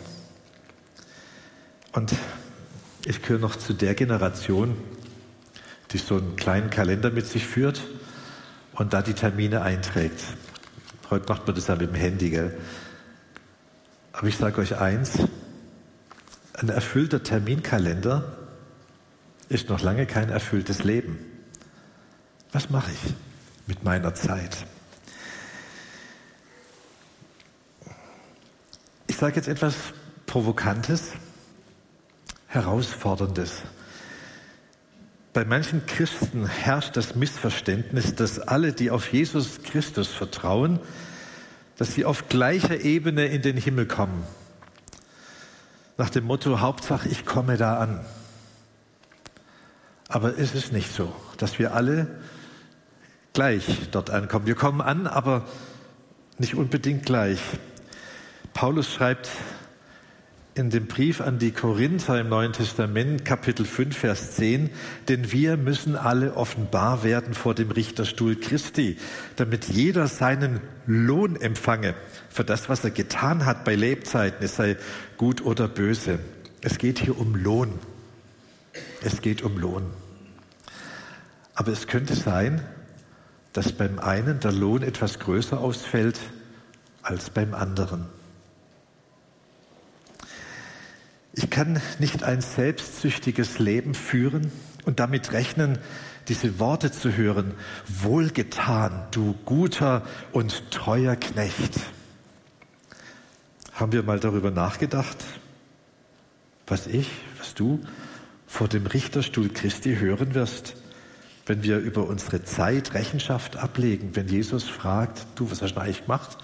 Und 1.92 2.14
ich 3.04 3.22
gehöre 3.22 3.40
noch 3.40 3.56
zu 3.56 3.72
der 3.72 3.94
Generation, 3.94 4.76
die 5.90 5.98
so 5.98 6.16
einen 6.16 6.36
kleinen 6.36 6.70
Kalender 6.70 7.10
mit 7.10 7.26
sich 7.26 7.46
führt 7.46 7.82
und 8.74 8.92
da 8.92 9.02
die 9.02 9.14
Termine 9.14 9.62
einträgt. 9.62 10.20
Heute 11.10 11.28
macht 11.28 11.46
man 11.46 11.56
das 11.56 11.66
ja 11.66 11.74
mit 11.74 11.88
dem 11.88 11.96
Handy, 11.96 12.30
gell? 12.30 12.56
Aber 14.12 14.28
ich 14.28 14.36
sage 14.36 14.60
euch 14.60 14.76
eins, 14.76 15.18
ein 16.54 16.68
erfüllter 16.68 17.22
Terminkalender 17.22 18.36
ist 19.48 19.68
noch 19.68 19.80
lange 19.82 20.06
kein 20.06 20.28
erfülltes 20.28 20.84
Leben. 20.84 21.18
Was 22.52 22.70
mache 22.70 22.92
ich? 22.92 23.14
Mit 23.70 23.84
meiner 23.84 24.12
Zeit. 24.14 24.66
Ich 29.06 29.16
sage 29.16 29.36
jetzt 29.36 29.46
etwas 29.46 29.76
Provokantes. 30.26 31.12
Herausforderndes. 32.48 33.62
Bei 35.32 35.44
manchen 35.44 35.86
Christen 35.86 36.46
herrscht 36.46 36.96
das 36.96 37.14
Missverständnis, 37.14 38.16
dass 38.16 38.40
alle, 38.40 38.72
die 38.72 38.90
auf 38.90 39.12
Jesus 39.12 39.62
Christus 39.62 40.08
vertrauen, 40.08 40.80
dass 41.76 41.94
sie 41.94 42.04
auf 42.04 42.28
gleicher 42.28 42.80
Ebene 42.80 43.26
in 43.26 43.40
den 43.40 43.56
Himmel 43.56 43.86
kommen. 43.86 44.24
Nach 45.96 46.10
dem 46.10 46.24
Motto, 46.24 46.58
Hauptsache, 46.58 47.08
ich 47.08 47.24
komme 47.24 47.56
da 47.56 47.78
an. 47.78 48.04
Aber 50.08 50.36
es 50.36 50.56
ist 50.56 50.72
nicht 50.72 50.92
so, 50.92 51.14
dass 51.36 51.60
wir 51.60 51.72
alle 51.72 52.08
gleich 53.32 53.88
dort 53.90 54.10
ankommen. 54.10 54.46
Wir 54.46 54.54
kommen 54.54 54.80
an, 54.80 55.06
aber 55.06 55.46
nicht 56.38 56.54
unbedingt 56.54 57.04
gleich. 57.04 57.40
Paulus 58.54 58.92
schreibt 58.92 59.28
in 60.54 60.70
dem 60.70 60.86
Brief 60.86 61.20
an 61.20 61.38
die 61.38 61.52
Korinther 61.52 62.20
im 62.20 62.28
Neuen 62.28 62.52
Testament, 62.52 63.24
Kapitel 63.24 63.64
5, 63.64 63.96
Vers 63.96 64.32
10, 64.32 64.70
denn 65.08 65.30
wir 65.32 65.56
müssen 65.56 65.96
alle 65.96 66.34
offenbar 66.34 67.04
werden 67.04 67.34
vor 67.34 67.54
dem 67.54 67.70
Richterstuhl 67.70 68.36
Christi, 68.36 68.98
damit 69.36 69.66
jeder 69.66 70.08
seinen 70.08 70.60
Lohn 70.86 71.36
empfange 71.36 71.94
für 72.28 72.44
das, 72.44 72.68
was 72.68 72.84
er 72.84 72.90
getan 72.90 73.46
hat 73.46 73.64
bei 73.64 73.74
Lebzeiten, 73.76 74.44
es 74.44 74.56
sei 74.56 74.76
gut 75.16 75.44
oder 75.44 75.68
böse. 75.68 76.18
Es 76.62 76.78
geht 76.78 76.98
hier 76.98 77.18
um 77.18 77.36
Lohn. 77.36 77.78
Es 79.02 79.22
geht 79.22 79.42
um 79.42 79.56
Lohn. 79.56 79.86
Aber 81.54 81.72
es 81.72 81.86
könnte 81.86 82.14
sein, 82.14 82.60
dass 83.52 83.72
beim 83.72 83.98
einen 83.98 84.40
der 84.40 84.52
Lohn 84.52 84.82
etwas 84.82 85.18
größer 85.18 85.58
ausfällt 85.58 86.18
als 87.02 87.30
beim 87.30 87.54
anderen. 87.54 88.06
Ich 91.32 91.48
kann 91.48 91.80
nicht 91.98 92.22
ein 92.22 92.40
selbstsüchtiges 92.40 93.58
Leben 93.58 93.94
führen 93.94 94.50
und 94.84 95.00
damit 95.00 95.32
rechnen, 95.32 95.78
diese 96.28 96.58
Worte 96.58 96.92
zu 96.92 97.16
hören, 97.16 97.54
wohlgetan, 97.86 99.06
du 99.10 99.34
guter 99.44 100.02
und 100.32 100.70
treuer 100.70 101.16
Knecht. 101.16 101.80
Haben 103.72 103.92
wir 103.92 104.02
mal 104.02 104.20
darüber 104.20 104.50
nachgedacht, 104.50 105.16
was 106.66 106.86
ich, 106.86 107.10
was 107.38 107.54
du 107.54 107.80
vor 108.46 108.68
dem 108.68 108.86
Richterstuhl 108.86 109.48
Christi 109.48 109.96
hören 109.96 110.34
wirst, 110.34 110.74
wenn 111.46 111.62
wir 111.62 111.78
über 111.78 112.06
unsere 112.06 112.44
Zeit 112.44 112.94
Rechenschaft 112.94 113.56
ablegen, 113.56 114.14
wenn 114.14 114.28
Jesus 114.28 114.64
fragt, 114.64 115.26
du, 115.34 115.50
was 115.50 115.62
hast 115.62 115.74
du 115.74 115.80
eigentlich 115.80 116.02
gemacht 116.02 116.38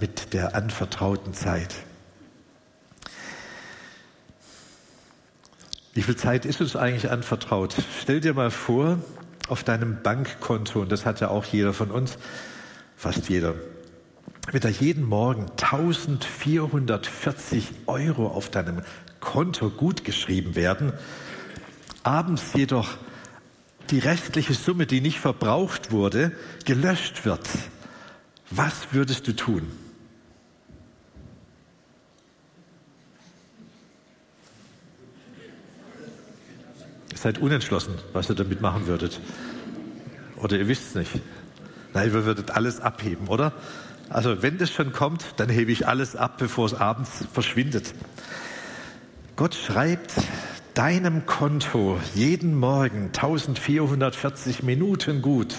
mit 0.00 0.32
der 0.32 0.54
anvertrauten 0.54 1.34
Zeit? 1.34 1.74
Wie 5.94 6.02
viel 6.02 6.16
Zeit 6.16 6.46
ist 6.46 6.60
uns 6.60 6.76
eigentlich 6.76 7.10
anvertraut? 7.10 7.74
Stell 8.00 8.20
dir 8.20 8.34
mal 8.34 8.50
vor, 8.50 8.98
auf 9.48 9.64
deinem 9.64 10.02
Bankkonto, 10.02 10.82
und 10.82 10.92
das 10.92 11.06
hat 11.06 11.20
ja 11.20 11.28
auch 11.28 11.44
jeder 11.44 11.72
von 11.72 11.90
uns, 11.90 12.18
fast 12.96 13.28
jeder, 13.28 13.54
wird 14.52 14.64
da 14.64 14.68
jeden 14.68 15.04
Morgen 15.04 15.46
1440 15.50 17.70
Euro 17.86 18.28
auf 18.28 18.50
deinem 18.50 18.82
Konto 19.20 19.70
gutgeschrieben 19.70 20.54
werden, 20.54 20.92
abends 22.02 22.52
jedoch 22.54 22.98
die 23.90 23.98
restliche 23.98 24.54
Summe, 24.54 24.86
die 24.86 25.00
nicht 25.00 25.18
verbraucht 25.18 25.90
wurde, 25.90 26.32
gelöscht 26.64 27.24
wird. 27.24 27.48
Was 28.50 28.92
würdest 28.92 29.26
du 29.26 29.34
tun? 29.34 29.70
seid 37.18 37.38
unentschlossen, 37.38 37.94
was 38.12 38.30
ihr 38.30 38.36
damit 38.36 38.60
machen 38.60 38.86
würdet. 38.86 39.20
Oder 40.36 40.56
ihr 40.56 40.68
wisst 40.68 40.88
es 40.88 40.94
nicht. 40.94 41.20
Nein, 41.92 42.12
ihr 42.12 42.24
würdet 42.24 42.52
alles 42.52 42.80
abheben, 42.80 43.28
oder? 43.28 43.52
Also 44.08 44.42
wenn 44.42 44.58
das 44.58 44.70
schon 44.70 44.92
kommt, 44.92 45.24
dann 45.36 45.48
hebe 45.48 45.72
ich 45.72 45.86
alles 45.86 46.16
ab, 46.16 46.38
bevor 46.38 46.66
es 46.66 46.74
abends 46.74 47.26
verschwindet. 47.32 47.92
Gott 49.36 49.54
schreibt 49.54 50.12
deinem 50.78 51.26
Konto 51.26 51.98
jeden 52.14 52.54
Morgen 52.54 53.06
1440 53.06 54.62
Minuten 54.62 55.22
gut. 55.22 55.56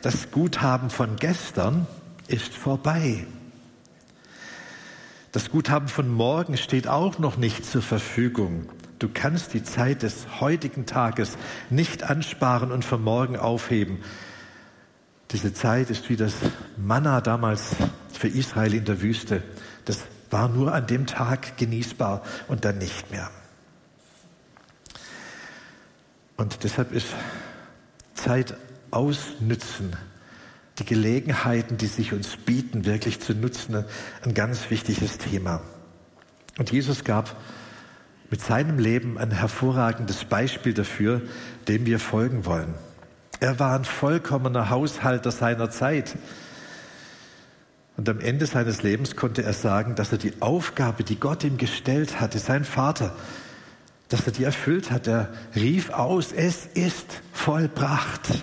Das 0.00 0.30
Guthaben 0.30 0.88
von 0.88 1.16
gestern 1.16 1.86
ist 2.28 2.54
vorbei. 2.54 3.26
Das 5.32 5.50
Guthaben 5.50 5.88
von 5.88 6.08
morgen 6.08 6.56
steht 6.56 6.88
auch 6.88 7.18
noch 7.18 7.36
nicht 7.36 7.66
zur 7.66 7.82
Verfügung. 7.82 8.70
Du 8.98 9.10
kannst 9.12 9.52
die 9.52 9.64
Zeit 9.64 10.02
des 10.02 10.40
heutigen 10.40 10.86
Tages 10.86 11.36
nicht 11.68 12.04
ansparen 12.04 12.72
und 12.72 12.86
für 12.86 12.96
morgen 12.96 13.36
aufheben. 13.36 13.98
Diese 15.30 15.52
Zeit 15.52 15.90
ist 15.90 16.08
wie 16.08 16.16
das 16.16 16.32
Manna 16.78 17.20
damals 17.20 17.76
für 18.10 18.28
Israel 18.28 18.72
in 18.72 18.86
der 18.86 19.02
Wüste. 19.02 19.42
Das 19.84 20.06
war 20.30 20.48
nur 20.48 20.72
an 20.72 20.86
dem 20.86 21.04
Tag 21.04 21.58
genießbar 21.58 22.22
und 22.48 22.64
dann 22.64 22.78
nicht 22.78 23.10
mehr. 23.10 23.30
Und 26.38 26.62
deshalb 26.62 26.92
ist 26.92 27.08
Zeit 28.14 28.56
ausnützen, 28.92 29.96
die 30.78 30.84
Gelegenheiten, 30.84 31.76
die 31.76 31.88
sich 31.88 32.12
uns 32.12 32.36
bieten, 32.36 32.86
wirklich 32.86 33.20
zu 33.20 33.34
nutzen, 33.34 33.84
ein 34.24 34.34
ganz 34.34 34.70
wichtiges 34.70 35.18
Thema. 35.18 35.60
Und 36.56 36.70
Jesus 36.70 37.02
gab 37.02 37.36
mit 38.30 38.40
seinem 38.40 38.78
Leben 38.78 39.18
ein 39.18 39.32
hervorragendes 39.32 40.24
Beispiel 40.26 40.74
dafür, 40.74 41.22
dem 41.66 41.86
wir 41.86 41.98
folgen 41.98 42.46
wollen. 42.46 42.72
Er 43.40 43.58
war 43.58 43.76
ein 43.76 43.84
vollkommener 43.84 44.70
Haushalter 44.70 45.32
seiner 45.32 45.70
Zeit. 45.70 46.16
Und 47.96 48.08
am 48.08 48.20
Ende 48.20 48.46
seines 48.46 48.84
Lebens 48.84 49.16
konnte 49.16 49.42
er 49.42 49.54
sagen, 49.54 49.96
dass 49.96 50.12
er 50.12 50.18
die 50.18 50.34
Aufgabe, 50.40 51.02
die 51.02 51.18
Gott 51.18 51.42
ihm 51.42 51.56
gestellt 51.56 52.20
hatte, 52.20 52.38
sein 52.38 52.64
Vater, 52.64 53.16
dass 54.08 54.26
er 54.26 54.32
die 54.32 54.44
erfüllt 54.44 54.90
hat. 54.90 55.06
Er 55.06 55.32
rief 55.54 55.90
aus, 55.90 56.32
es 56.32 56.66
ist 56.66 57.06
vollbracht. 57.32 58.42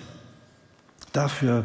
Dafür, 1.12 1.64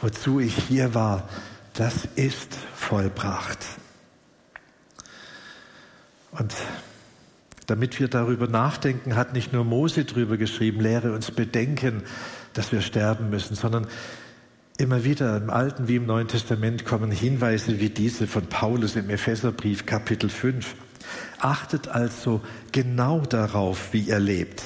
wozu 0.00 0.40
ich 0.40 0.54
hier 0.54 0.94
war, 0.94 1.28
das 1.74 2.06
ist 2.16 2.54
vollbracht. 2.74 3.58
Und 6.32 6.54
damit 7.66 8.00
wir 8.00 8.08
darüber 8.08 8.48
nachdenken, 8.48 9.16
hat 9.16 9.32
nicht 9.32 9.52
nur 9.52 9.64
Mose 9.64 10.04
drüber 10.04 10.36
geschrieben, 10.36 10.80
lehre 10.80 11.12
uns 11.12 11.30
bedenken, 11.30 12.02
dass 12.52 12.72
wir 12.72 12.80
sterben 12.80 13.30
müssen, 13.30 13.54
sondern 13.54 13.86
immer 14.78 15.04
wieder 15.04 15.36
im 15.36 15.48
Alten 15.48 15.88
wie 15.88 15.96
im 15.96 16.06
Neuen 16.06 16.28
Testament 16.28 16.84
kommen 16.84 17.10
Hinweise 17.10 17.78
wie 17.78 17.90
diese 17.90 18.26
von 18.26 18.46
Paulus 18.46 18.96
im 18.96 19.10
Epheserbrief 19.10 19.86
Kapitel 19.86 20.28
5. 20.28 20.74
Achtet 21.38 21.88
also 21.88 22.40
genau 22.72 23.20
darauf, 23.20 23.92
wie 23.92 24.00
ihr 24.00 24.18
lebt. 24.18 24.62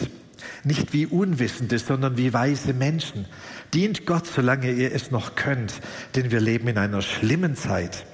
Nicht 0.64 0.92
wie 0.92 1.06
Unwissende, 1.06 1.78
sondern 1.78 2.16
wie 2.16 2.32
weise 2.32 2.72
Menschen. 2.72 3.26
Dient 3.74 4.06
Gott, 4.06 4.26
solange 4.26 4.70
ihr 4.72 4.92
es 4.92 5.10
noch 5.10 5.34
könnt, 5.34 5.80
denn 6.14 6.30
wir 6.30 6.40
leben 6.40 6.68
in 6.68 6.78
einer 6.78 7.02
schlimmen 7.02 7.56
Zeit. 7.56 8.04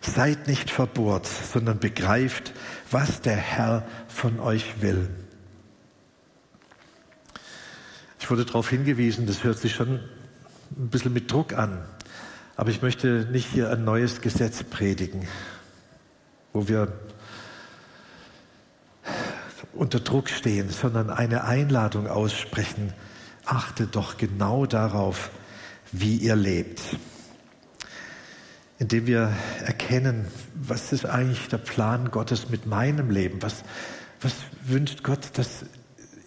Seid 0.00 0.46
nicht 0.46 0.70
verbohrt, 0.70 1.26
sondern 1.26 1.80
begreift, 1.80 2.52
was 2.90 3.20
der 3.20 3.36
Herr 3.36 3.86
von 4.06 4.40
euch 4.40 4.80
will. 4.80 5.08
Ich 8.20 8.30
wurde 8.30 8.44
darauf 8.44 8.68
hingewiesen, 8.68 9.26
das 9.26 9.42
hört 9.42 9.58
sich 9.58 9.74
schon 9.74 10.00
ein 10.76 10.88
bisschen 10.88 11.12
mit 11.12 11.32
Druck 11.32 11.52
an. 11.54 11.82
Aber 12.56 12.70
ich 12.70 12.82
möchte 12.82 13.26
nicht 13.30 13.48
hier 13.50 13.70
ein 13.70 13.84
neues 13.84 14.20
Gesetz 14.20 14.62
predigen, 14.64 15.26
wo 16.58 16.66
wir 16.66 16.92
unter 19.74 20.00
Druck 20.00 20.28
stehen, 20.28 20.70
sondern 20.70 21.08
eine 21.08 21.44
Einladung 21.44 22.08
aussprechen. 22.08 22.92
Achtet 23.46 23.94
doch 23.94 24.16
genau 24.16 24.66
darauf, 24.66 25.30
wie 25.92 26.16
ihr 26.16 26.34
lebt 26.34 26.80
indem 28.78 29.06
wir 29.06 29.32
erkennen, 29.64 30.28
was 30.54 30.92
ist 30.92 31.04
eigentlich 31.04 31.48
der 31.48 31.58
Plan 31.58 32.10
Gottes 32.10 32.48
mit 32.48 32.66
meinem 32.66 33.10
Leben? 33.10 33.42
Was, 33.42 33.64
was 34.20 34.34
wünscht 34.62 35.02
Gott, 35.02 35.30
dass 35.34 35.64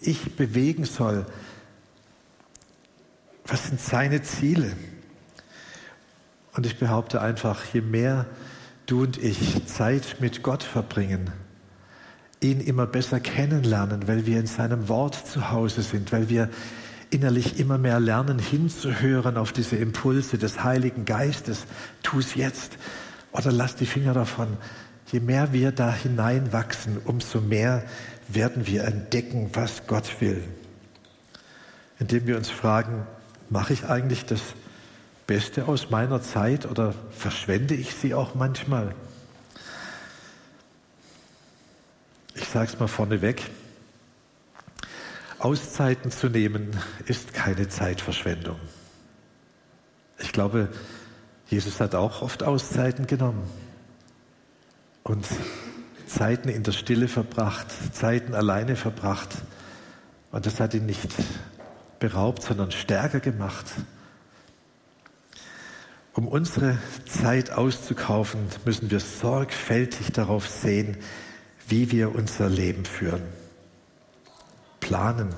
ich 0.02 0.36
bewegen 0.36 0.84
soll? 0.84 1.24
Was 3.46 3.68
sind 3.68 3.80
seine 3.80 4.22
Ziele? 4.22 4.76
Und 6.52 6.66
ich 6.66 6.78
behaupte 6.78 7.22
einfach, 7.22 7.64
je 7.72 7.80
mehr 7.80 8.26
du 8.86 9.02
und 9.02 9.22
ich 9.22 9.66
Zeit 9.66 10.16
mit 10.20 10.42
Gott 10.42 10.62
verbringen, 10.62 11.30
ihn 12.40 12.60
immer 12.60 12.86
besser 12.86 13.20
kennenlernen, 13.20 14.08
weil 14.08 14.26
wir 14.26 14.40
in 14.40 14.46
seinem 14.46 14.88
Wort 14.88 15.14
zu 15.14 15.50
Hause 15.50 15.82
sind, 15.82 16.12
weil 16.12 16.28
wir 16.28 16.48
innerlich 17.10 17.58
immer 17.58 17.78
mehr 17.78 18.00
lernen, 18.00 18.38
hinzuhören 18.38 19.36
auf 19.36 19.52
diese 19.52 19.76
Impulse 19.76 20.38
des 20.38 20.64
Heiligen 20.64 21.04
Geistes. 21.04 21.66
Tu 22.02 22.18
es 22.18 22.34
jetzt 22.34 22.78
oder 23.32 23.52
lass 23.52 23.76
die 23.76 23.86
Finger 23.86 24.14
davon. 24.14 24.56
je 25.10 25.20
mehr 25.20 25.52
wir 25.52 25.72
da 25.72 25.92
hineinwachsen, 25.92 26.98
umso 27.04 27.40
mehr 27.40 27.84
werden 28.28 28.66
wir 28.66 28.84
entdecken, 28.84 29.50
was 29.52 29.86
Gott 29.86 30.20
will. 30.20 30.42
Indem 31.98 32.26
wir 32.26 32.38
uns 32.38 32.48
fragen, 32.48 33.06
mache 33.50 33.74
ich 33.74 33.84
eigentlich 33.84 34.24
das 34.24 34.40
Beste 35.26 35.66
aus 35.68 35.90
meiner 35.90 36.20
Zeit 36.22 36.66
oder 36.66 36.94
verschwende 37.10 37.74
ich 37.74 37.94
sie 37.94 38.14
auch 38.14 38.34
manchmal? 38.34 38.94
Ich 42.34 42.48
sage 42.48 42.70
es 42.72 42.78
mal 42.78 42.88
vorneweg, 42.88 43.42
Auszeiten 45.38 46.10
zu 46.10 46.28
nehmen 46.28 46.70
ist 47.06 47.34
keine 47.34 47.68
Zeitverschwendung. 47.68 48.58
Ich 50.18 50.32
glaube, 50.32 50.68
Jesus 51.48 51.80
hat 51.80 51.94
auch 51.94 52.22
oft 52.22 52.42
Auszeiten 52.42 53.06
genommen 53.06 53.42
und 55.02 55.26
Zeiten 56.06 56.48
in 56.48 56.62
der 56.62 56.72
Stille 56.72 57.08
verbracht, 57.08 57.66
Zeiten 57.92 58.34
alleine 58.34 58.76
verbracht. 58.76 59.30
Und 60.30 60.46
das 60.46 60.60
hat 60.60 60.74
ihn 60.74 60.86
nicht 60.86 61.10
beraubt, 61.98 62.42
sondern 62.42 62.70
stärker 62.70 63.20
gemacht. 63.20 63.66
Um 66.14 66.28
unsere 66.28 66.78
Zeit 67.06 67.50
auszukaufen, 67.52 68.40
müssen 68.66 68.90
wir 68.90 69.00
sorgfältig 69.00 70.12
darauf 70.12 70.46
sehen, 70.46 70.98
wie 71.68 71.90
wir 71.90 72.14
unser 72.14 72.50
Leben 72.50 72.84
führen. 72.84 73.22
Planen. 74.80 75.34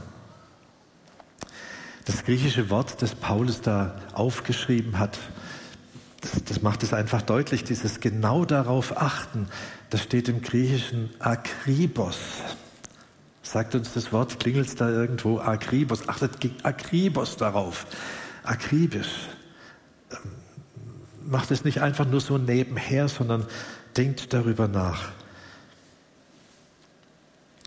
Das 2.07 2.25
griechische 2.25 2.71
Wort, 2.71 3.01
das 3.03 3.15
Paulus 3.15 3.61
da 3.61 3.97
aufgeschrieben 4.15 4.99
hat, 4.99 5.19
das, 6.21 6.43
das 6.45 6.63
macht 6.63 6.83
es 6.83 6.93
einfach 6.93 7.23
deutlich, 7.23 7.65
dieses 7.65 8.01
genau 8.01 8.45
darauf 8.45 8.97
achten. 8.97 9.49
Das 9.91 10.03
steht 10.03 10.29
im 10.29 10.43
Griechischen 10.43 11.11
Akribos. 11.21 12.19
Sagt 13.43 13.75
uns 13.75 13.93
das 13.93 14.13
Wort, 14.13 14.41
klingelt 14.41 14.69
es 14.69 14.75
da 14.75 14.89
irgendwo? 14.89 15.39
Akribos. 15.39 16.09
Achtet 16.09 16.33
Akribos 16.65 17.37
darauf. 17.37 17.87
Akribisch. 18.43 19.29
Macht 21.27 21.51
es 21.51 21.65
nicht 21.65 21.81
einfach 21.81 22.07
nur 22.07 22.21
so 22.21 22.39
nebenher, 22.39 23.09
sondern 23.09 23.47
denkt 23.97 24.33
darüber 24.33 24.69
nach. 24.69 25.11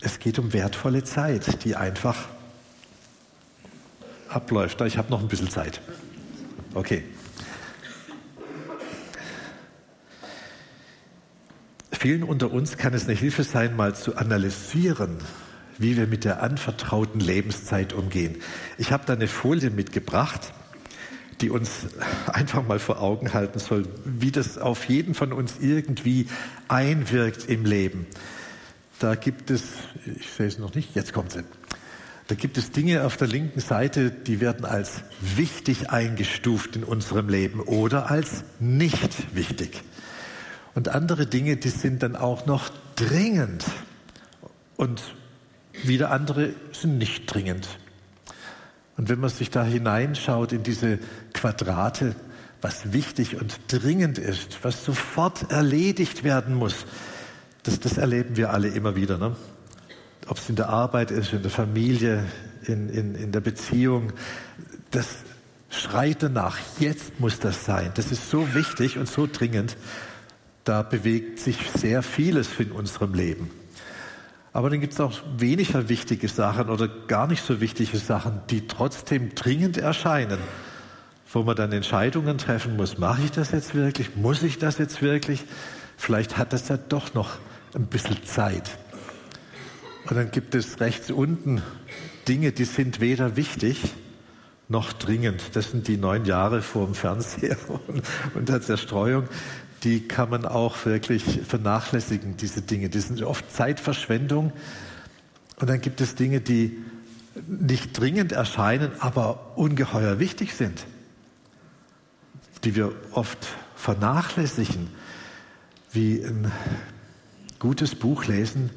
Es 0.02 0.20
geht 0.20 0.38
um 0.38 0.54
wertvolle 0.54 1.04
Zeit, 1.04 1.64
die 1.64 1.76
einfach 1.76 2.28
abläuft. 4.30 4.80
Ich 4.82 4.98
habe 4.98 5.10
noch 5.10 5.22
ein 5.22 5.28
bisschen 5.28 5.50
Zeit. 5.50 5.82
Okay. 6.74 7.04
Vielen 11.92 12.24
unter 12.24 12.52
uns 12.52 12.78
kann 12.78 12.94
es 12.94 13.06
eine 13.06 13.16
Hilfe 13.16 13.44
sein, 13.44 13.76
mal 13.76 13.96
zu 13.96 14.18
analysieren, 14.18 15.18
wie 15.80 15.98
wir 15.98 16.06
mit 16.06 16.26
der 16.26 16.44
anvertrauten 16.44 17.20
Lebenszeit 17.20 17.92
umgehen. 17.94 18.38
Ich 18.78 18.92
habe 18.92 19.04
da 19.08 19.14
eine 19.14 19.28
Folie 19.28 19.72
mitgebracht, 19.72 20.54
die 21.42 21.50
uns 21.50 21.88
einfach 22.28 22.66
mal 22.66 22.80
vor 22.80 23.02
Augen 23.02 23.34
halten 23.34 23.60
soll, 23.60 23.88
wie 24.06 24.32
das 24.32 24.58
auf 24.58 24.86
jeden 24.86 25.14
von 25.14 25.34
uns 25.34 25.56
irgendwie 25.60 26.28
einwirkt 26.68 27.50
im 27.50 27.66
Leben. 27.66 28.08
Da 29.00 29.16
gibt 29.16 29.52
es, 29.52 29.64
ich 30.20 30.30
sehe 30.30 30.48
es 30.48 30.58
noch 30.58 30.74
nicht, 30.74 30.96
jetzt 30.96 31.14
kommt 31.14 31.32
sie. 31.32 31.44
Da 32.28 32.36
gibt 32.36 32.58
es 32.58 32.72
Dinge 32.72 33.06
auf 33.06 33.16
der 33.16 33.28
linken 33.28 33.62
Seite, 33.62 34.12
die 34.12 34.42
werden 34.42 34.66
als 34.66 35.04
wichtig 35.22 35.90
eingestuft 35.92 36.76
in 36.76 36.84
unserem 36.84 37.30
Leben 37.30 37.62
oder 37.62 38.12
als 38.12 38.44
nicht 38.60 39.36
wichtig. 39.36 39.84
Und 40.76 40.90
andere 40.90 41.26
Dinge, 41.26 41.56
die 41.56 41.70
sind 41.70 42.04
dann 42.04 42.16
auch 42.16 42.46
noch 42.46 42.70
dringend. 42.96 43.64
Und 44.76 45.02
wieder 45.84 46.12
andere 46.12 46.54
sind 46.74 46.98
nicht 46.98 47.34
dringend. 47.34 47.68
Und 48.98 49.10
wenn 49.10 49.20
man 49.20 49.30
sich 49.30 49.50
da 49.50 49.64
hineinschaut 49.64 50.52
in 50.52 50.64
diese 50.64 51.00
Quadrate, 51.34 52.16
was 52.62 52.92
wichtig 52.92 53.40
und 53.40 53.60
dringend 53.68 54.18
ist, 54.18 54.60
was 54.64 54.84
sofort 54.84 55.52
erledigt 55.52 56.24
werden 56.24 56.56
muss, 56.56 56.86
das, 57.64 57.80
das 57.80 57.98
erleben 57.98 58.36
wir 58.36 58.52
alle 58.52 58.70
immer 58.70 58.96
wieder. 58.96 59.18
Ne? 59.18 59.36
Ob 60.28 60.38
es 60.38 60.50
in 60.50 60.56
der 60.56 60.70
Arbeit 60.70 61.12
ist, 61.12 61.34
in 61.34 61.44
der 61.44 61.52
Familie, 61.52 62.26
in, 62.66 62.90
in, 62.90 63.16
in 63.16 63.32
der 63.32 63.42
Beziehung, 63.42 64.14
das 64.92 65.08
schreit 65.70 66.24
danach. 66.24 66.58
Jetzt 66.80 67.20
muss 67.20 67.40
das 67.40 67.66
sein. 67.66 67.92
Das 67.94 68.12
ist 68.12 68.30
so 68.30 68.56
wichtig 68.56 68.98
und 68.98 69.08
so 69.08 69.28
dringend 69.32 69.78
da 70.68 70.84
bewegt 70.84 71.40
sich 71.40 71.58
sehr 71.72 72.04
vieles 72.04 72.60
in 72.60 72.72
unserem 72.72 73.14
Leben. 73.14 73.50
Aber 74.58 74.72
dann 74.72 74.82
gibt 74.82 74.94
es 74.94 75.00
auch 75.00 75.14
weniger 75.38 75.88
wichtige 75.88 76.28
Sachen 76.28 76.70
oder 76.70 76.88
gar 76.88 77.28
nicht 77.28 77.46
so 77.46 77.62
wichtige 77.62 78.00
Sachen, 78.00 78.42
die 78.50 78.66
trotzdem 78.66 79.36
dringend 79.36 79.78
erscheinen, 79.78 80.40
wo 81.32 81.44
man 81.44 81.56
dann 81.56 81.72
Entscheidungen 81.72 82.40
treffen 82.40 82.76
muss. 82.76 82.98
Mache 82.98 83.22
ich 83.22 83.30
das 83.30 83.52
jetzt 83.52 83.76
wirklich? 83.76 84.16
Muss 84.16 84.42
ich 84.42 84.58
das 84.58 84.80
jetzt 84.80 85.04
wirklich? 85.04 85.44
Vielleicht 85.96 86.40
hat 86.40 86.54
das 86.54 86.70
ja 86.70 86.78
doch 86.78 87.14
noch 87.14 87.38
ein 87.76 87.86
bisschen 87.86 88.24
Zeit. 88.24 88.80
Und 90.10 90.16
dann 90.16 90.32
gibt 90.32 90.56
es 90.56 90.80
rechts 90.80 91.12
unten 91.12 91.62
Dinge, 92.28 92.52
die 92.52 92.66
sind 92.66 93.00
weder 93.00 93.36
wichtig 93.36 93.94
noch 94.70 94.92
dringend. 94.92 95.56
Das 95.56 95.70
sind 95.70 95.88
die 95.88 95.98
neun 95.98 96.26
Jahre 96.26 96.64
vor 96.64 96.86
dem 96.86 96.96
Fernseher 96.96 97.58
und 98.34 98.50
der 98.50 98.62
Zerstreuung 98.62 99.28
die 99.88 100.06
kann 100.06 100.30
man 100.30 100.46
auch 100.46 100.86
wirklich 100.86 101.24
vernachlässigen, 101.48 102.36
diese 102.36 102.62
Dinge. 102.62 102.90
Die 102.90 103.00
sind 103.00 103.24
oft 103.24 103.50
Zeitverschwendung. 103.54 104.52
Und 105.62 105.70
dann 105.70 105.80
gibt 105.80 106.02
es 106.02 106.16
Dinge, 106.16 106.42
die 106.42 106.78
nicht 107.48 107.98
dringend 107.98 108.34
erscheinen, 108.34 108.92
aber 109.00 109.56
ungeheuer 109.56 110.20
wichtig 110.20 110.56
sind, 110.56 110.86
die 112.66 112.76
wir 112.76 112.92
oft 113.14 113.48
vernachlässigen, 113.78 114.90
wie 115.94 116.22
ein 116.22 116.52
gutes 117.58 117.96
Buch 117.96 118.26
lesen 118.26 118.72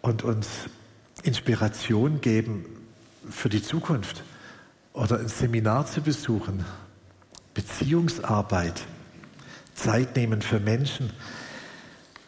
und 0.00 0.24
uns 0.24 0.48
Inspiration 1.22 2.22
geben 2.22 2.64
für 3.28 3.50
die 3.50 3.62
Zukunft 3.62 4.22
oder 4.94 5.18
ein 5.18 5.28
Seminar 5.28 5.84
zu 5.84 6.00
besuchen, 6.00 6.64
Beziehungsarbeit. 7.52 8.86
Zeit 9.78 10.16
nehmen 10.16 10.42
für 10.42 10.60
Menschen. 10.60 11.10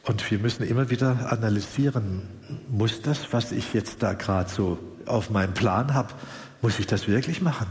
Und 0.04 0.28
wir 0.30 0.38
müssen 0.38 0.62
immer 0.62 0.90
wieder 0.90 1.30
analysieren, 1.30 2.28
muss 2.68 3.02
das, 3.02 3.32
was 3.32 3.52
ich 3.52 3.74
jetzt 3.74 4.02
da 4.02 4.14
gerade 4.14 4.48
so 4.48 4.78
auf 5.06 5.30
meinem 5.30 5.54
Plan 5.54 5.94
habe, 5.94 6.14
muss 6.62 6.78
ich 6.78 6.86
das 6.86 7.08
wirklich 7.08 7.42
machen? 7.42 7.66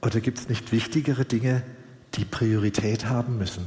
Oder 0.00 0.20
gibt 0.20 0.38
es 0.38 0.48
nicht 0.48 0.70
wichtigere 0.70 1.24
Dinge, 1.24 1.62
die 2.14 2.24
Priorität 2.24 3.06
haben 3.06 3.38
müssen? 3.38 3.66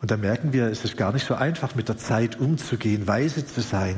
Und 0.00 0.12
da 0.12 0.16
merken 0.16 0.52
wir, 0.52 0.66
es 0.66 0.84
ist 0.84 0.96
gar 0.96 1.12
nicht 1.12 1.26
so 1.26 1.34
einfach, 1.34 1.74
mit 1.74 1.88
der 1.88 1.98
Zeit 1.98 2.38
umzugehen, 2.38 3.08
weise 3.08 3.44
zu 3.44 3.60
sein 3.60 3.96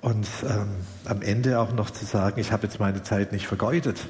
und 0.00 0.26
ähm, 0.48 0.68
am 1.04 1.20
Ende 1.20 1.58
auch 1.58 1.72
noch 1.72 1.90
zu 1.90 2.06
sagen, 2.06 2.40
ich 2.40 2.52
habe 2.52 2.66
jetzt 2.66 2.80
meine 2.80 3.02
Zeit 3.02 3.32
nicht 3.32 3.46
vergeudet. 3.46 4.00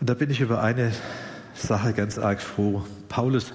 Und 0.00 0.08
da 0.08 0.14
bin 0.14 0.30
ich 0.30 0.40
über 0.40 0.62
eine 0.62 0.92
Sache 1.54 1.92
ganz 1.92 2.18
arg 2.18 2.40
froh. 2.40 2.84
Paulus 3.08 3.52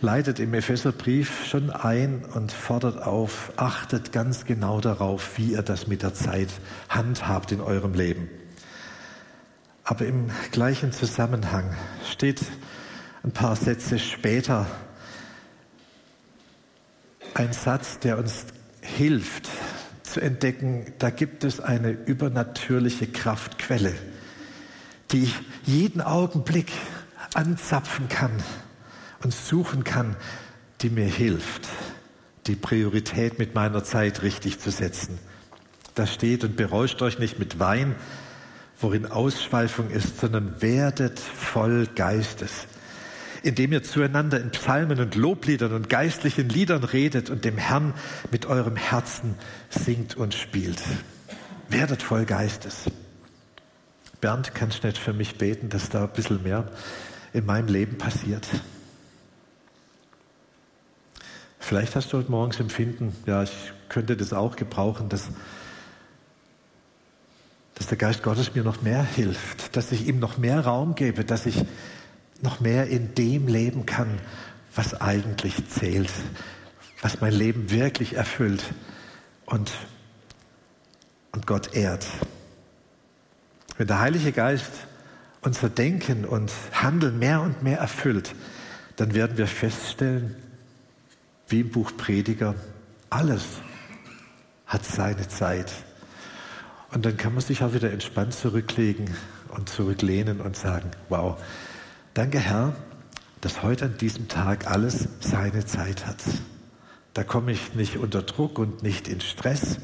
leitet 0.00 0.38
im 0.38 0.54
Epheserbrief 0.54 1.46
schon 1.46 1.70
ein 1.70 2.24
und 2.24 2.52
fordert 2.52 3.02
auf, 3.02 3.52
achtet 3.56 4.12
ganz 4.12 4.44
genau 4.44 4.80
darauf, 4.80 5.38
wie 5.38 5.52
ihr 5.52 5.62
das 5.62 5.86
mit 5.86 6.02
der 6.02 6.14
Zeit 6.14 6.48
handhabt 6.88 7.52
in 7.52 7.60
eurem 7.60 7.94
Leben. 7.94 8.28
Aber 9.82 10.06
im 10.06 10.30
gleichen 10.50 10.92
Zusammenhang 10.92 11.74
steht 12.10 12.42
ein 13.22 13.32
paar 13.32 13.56
Sätze 13.56 13.98
später 13.98 14.66
ein 17.34 17.52
Satz, 17.52 17.98
der 17.98 18.18
uns 18.18 18.46
hilft 18.80 19.48
zu 20.02 20.20
entdecken, 20.20 20.92
da 20.98 21.10
gibt 21.10 21.42
es 21.42 21.60
eine 21.60 21.90
übernatürliche 21.90 23.06
Kraftquelle 23.06 23.94
die 25.14 25.22
ich 25.22 25.34
jeden 25.64 26.00
Augenblick 26.00 26.72
anzapfen 27.34 28.08
kann 28.08 28.32
und 29.22 29.32
suchen 29.32 29.84
kann, 29.84 30.16
die 30.80 30.90
mir 30.90 31.06
hilft, 31.06 31.68
die 32.48 32.56
Priorität 32.56 33.38
mit 33.38 33.54
meiner 33.54 33.84
Zeit 33.84 34.22
richtig 34.22 34.58
zu 34.58 34.72
setzen. 34.72 35.18
Da 35.94 36.08
steht 36.08 36.42
und 36.42 36.56
berauscht 36.56 37.00
euch 37.00 37.20
nicht 37.20 37.38
mit 37.38 37.60
Wein, 37.60 37.94
worin 38.80 39.06
Ausschweifung 39.06 39.88
ist, 39.90 40.18
sondern 40.18 40.60
werdet 40.60 41.20
voll 41.20 41.86
Geistes, 41.94 42.66
indem 43.44 43.72
ihr 43.72 43.84
zueinander 43.84 44.40
in 44.40 44.50
Psalmen 44.50 44.98
und 44.98 45.14
Lobliedern 45.14 45.74
und 45.74 45.88
geistlichen 45.88 46.48
Liedern 46.48 46.82
redet 46.82 47.30
und 47.30 47.44
dem 47.44 47.56
Herrn 47.56 47.94
mit 48.32 48.46
eurem 48.46 48.74
Herzen 48.74 49.36
singt 49.70 50.16
und 50.16 50.34
spielt. 50.34 50.82
Werdet 51.68 52.02
voll 52.02 52.24
Geistes. 52.24 52.86
Bernd, 54.24 54.54
kannst 54.54 54.82
du 54.82 54.86
nicht 54.86 54.96
für 54.96 55.12
mich 55.12 55.36
beten, 55.36 55.68
dass 55.68 55.90
da 55.90 56.04
ein 56.04 56.12
bisschen 56.14 56.42
mehr 56.42 56.66
in 57.34 57.44
meinem 57.44 57.68
Leben 57.68 57.98
passiert? 57.98 58.48
Vielleicht 61.58 61.94
hast 61.94 62.10
du 62.10 62.16
heute 62.16 62.30
morgens 62.30 62.58
Empfinden, 62.58 63.14
ja, 63.26 63.42
ich 63.42 63.52
könnte 63.90 64.16
das 64.16 64.32
auch 64.32 64.56
gebrauchen, 64.56 65.10
dass, 65.10 65.28
dass 67.74 67.86
der 67.88 67.98
Geist 67.98 68.22
Gottes 68.22 68.54
mir 68.54 68.64
noch 68.64 68.80
mehr 68.80 69.02
hilft, 69.02 69.76
dass 69.76 69.92
ich 69.92 70.06
ihm 70.06 70.20
noch 70.20 70.38
mehr 70.38 70.60
Raum 70.60 70.94
gebe, 70.94 71.26
dass 71.26 71.44
ich 71.44 71.62
noch 72.40 72.60
mehr 72.60 72.86
in 72.86 73.14
dem 73.14 73.46
leben 73.46 73.84
kann, 73.84 74.08
was 74.74 74.98
eigentlich 75.02 75.68
zählt, 75.68 76.12
was 77.02 77.20
mein 77.20 77.34
Leben 77.34 77.70
wirklich 77.70 78.14
erfüllt 78.14 78.64
und, 79.44 79.70
und 81.32 81.46
Gott 81.46 81.74
ehrt. 81.74 82.06
Wenn 83.76 83.88
der 83.88 84.00
Heilige 84.00 84.30
Geist 84.30 84.70
unser 85.42 85.68
Denken 85.68 86.24
und 86.24 86.52
Handeln 86.72 87.18
mehr 87.18 87.40
und 87.40 87.62
mehr 87.62 87.78
erfüllt, 87.78 88.34
dann 88.96 89.14
werden 89.14 89.36
wir 89.36 89.48
feststellen, 89.48 90.36
wie 91.48 91.60
im 91.60 91.70
Buch 91.70 91.92
Prediger, 91.96 92.54
alles 93.10 93.44
hat 94.66 94.84
seine 94.84 95.28
Zeit. 95.28 95.72
Und 96.92 97.04
dann 97.04 97.16
kann 97.16 97.34
man 97.34 97.42
sich 97.42 97.64
auch 97.64 97.74
wieder 97.74 97.90
entspannt 97.90 98.34
zurücklegen 98.34 99.10
und 99.48 99.68
zurücklehnen 99.68 100.40
und 100.40 100.56
sagen, 100.56 100.92
wow, 101.08 101.36
danke 102.14 102.38
Herr, 102.38 102.74
dass 103.40 103.62
heute 103.62 103.86
an 103.86 103.98
diesem 103.98 104.28
Tag 104.28 104.70
alles 104.70 105.08
seine 105.18 105.66
Zeit 105.66 106.06
hat. 106.06 106.22
Da 107.12 107.24
komme 107.24 107.50
ich 107.50 107.74
nicht 107.74 107.96
unter 107.96 108.22
Druck 108.22 108.58
und 108.58 108.84
nicht 108.84 109.08
in 109.08 109.20
Stress, 109.20 109.78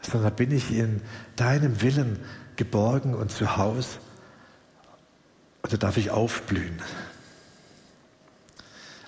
sondern 0.00 0.34
bin 0.34 0.50
ich 0.50 0.72
in 0.72 1.02
deinem 1.36 1.82
Willen 1.82 2.18
geborgen 2.60 3.14
und 3.14 3.32
zu 3.32 3.56
Hause. 3.56 3.88
Da 5.62 5.78
darf 5.78 5.96
ich 5.96 6.10
aufblühen. 6.10 6.78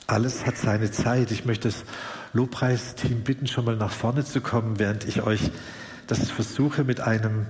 Alles 0.07 0.47
hat 0.47 0.57
seine 0.57 0.91
Zeit. 0.91 1.31
Ich 1.31 1.45
möchte 1.45 1.69
das 1.69 1.85
Lobpreisteam 2.33 3.25
bitten, 3.25 3.47
schon 3.47 3.67
mal 3.67 3.77
nach 3.77 3.93
vorne 3.93 4.25
zu 4.25 4.41
kommen, 4.41 4.79
während 4.79 5.05
ich 5.05 5.21
euch 5.21 5.51
das 6.07 6.31
versuche 6.31 6.83
mit 6.83 7.01
einem 7.01 7.47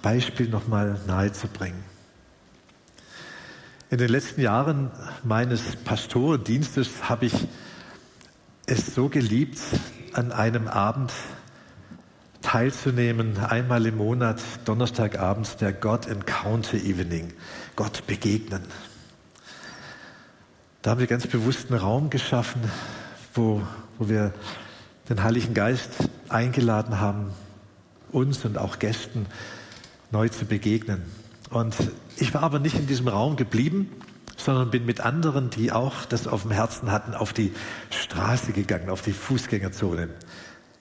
Beispiel 0.00 0.48
nochmal 0.48 0.98
nahezubringen. 1.06 1.84
In 3.90 3.98
den 3.98 4.08
letzten 4.08 4.40
Jahren 4.40 4.90
meines 5.24 5.76
Pastorendienstes 5.76 7.10
habe 7.10 7.26
ich 7.26 7.34
es 8.64 8.94
so 8.94 9.10
geliebt, 9.10 9.58
an 10.14 10.32
einem 10.32 10.68
Abend 10.68 11.12
teilzunehmen, 12.52 13.38
einmal 13.38 13.86
im 13.86 13.96
Monat, 13.96 14.38
Donnerstagabends, 14.66 15.56
der 15.56 15.72
God 15.72 16.06
Encounter 16.06 16.76
Evening, 16.76 17.32
Gott 17.76 18.06
begegnen. 18.06 18.60
Da 20.82 20.90
haben 20.90 21.00
wir 21.00 21.06
ganz 21.06 21.26
bewusst 21.26 21.70
einen 21.70 21.80
Raum 21.80 22.10
geschaffen, 22.10 22.60
wo, 23.32 23.62
wo 23.96 24.10
wir 24.10 24.34
den 25.08 25.22
Heiligen 25.22 25.54
Geist 25.54 25.92
eingeladen 26.28 27.00
haben, 27.00 27.30
uns 28.10 28.44
und 28.44 28.58
auch 28.58 28.78
Gästen 28.78 29.24
neu 30.10 30.28
zu 30.28 30.44
begegnen. 30.44 31.04
Und 31.48 31.74
ich 32.18 32.34
war 32.34 32.42
aber 32.42 32.58
nicht 32.58 32.76
in 32.76 32.86
diesem 32.86 33.08
Raum 33.08 33.36
geblieben, 33.36 33.90
sondern 34.36 34.70
bin 34.70 34.84
mit 34.84 35.00
anderen, 35.00 35.48
die 35.48 35.72
auch 35.72 36.04
das 36.04 36.26
auf 36.26 36.42
dem 36.42 36.50
Herzen 36.50 36.92
hatten, 36.92 37.14
auf 37.14 37.32
die 37.32 37.54
Straße 37.88 38.52
gegangen, 38.52 38.90
auf 38.90 39.00
die 39.00 39.14
Fußgängerzone, 39.14 40.10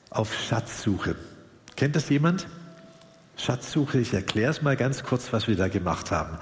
auf 0.09 0.37
Schatzsuche. 0.37 1.15
Kennt 1.75 1.95
das 1.95 2.09
jemand? 2.09 2.47
Schatzsuche, 3.37 3.99
ich 3.99 4.13
erkläre 4.13 4.51
es 4.51 4.61
mal 4.61 4.77
ganz 4.77 5.03
kurz, 5.03 5.33
was 5.33 5.47
wir 5.47 5.55
da 5.55 5.67
gemacht 5.67 6.11
haben. 6.11 6.37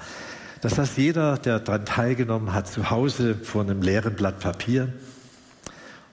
Das 0.60 0.76
heißt, 0.76 0.98
jeder, 0.98 1.38
der 1.38 1.58
daran 1.58 1.86
teilgenommen 1.86 2.52
hat, 2.52 2.68
zu 2.68 2.90
Hause 2.90 3.34
vor 3.34 3.62
einem 3.62 3.80
leeren 3.80 4.14
Blatt 4.14 4.40
Papier. 4.40 4.92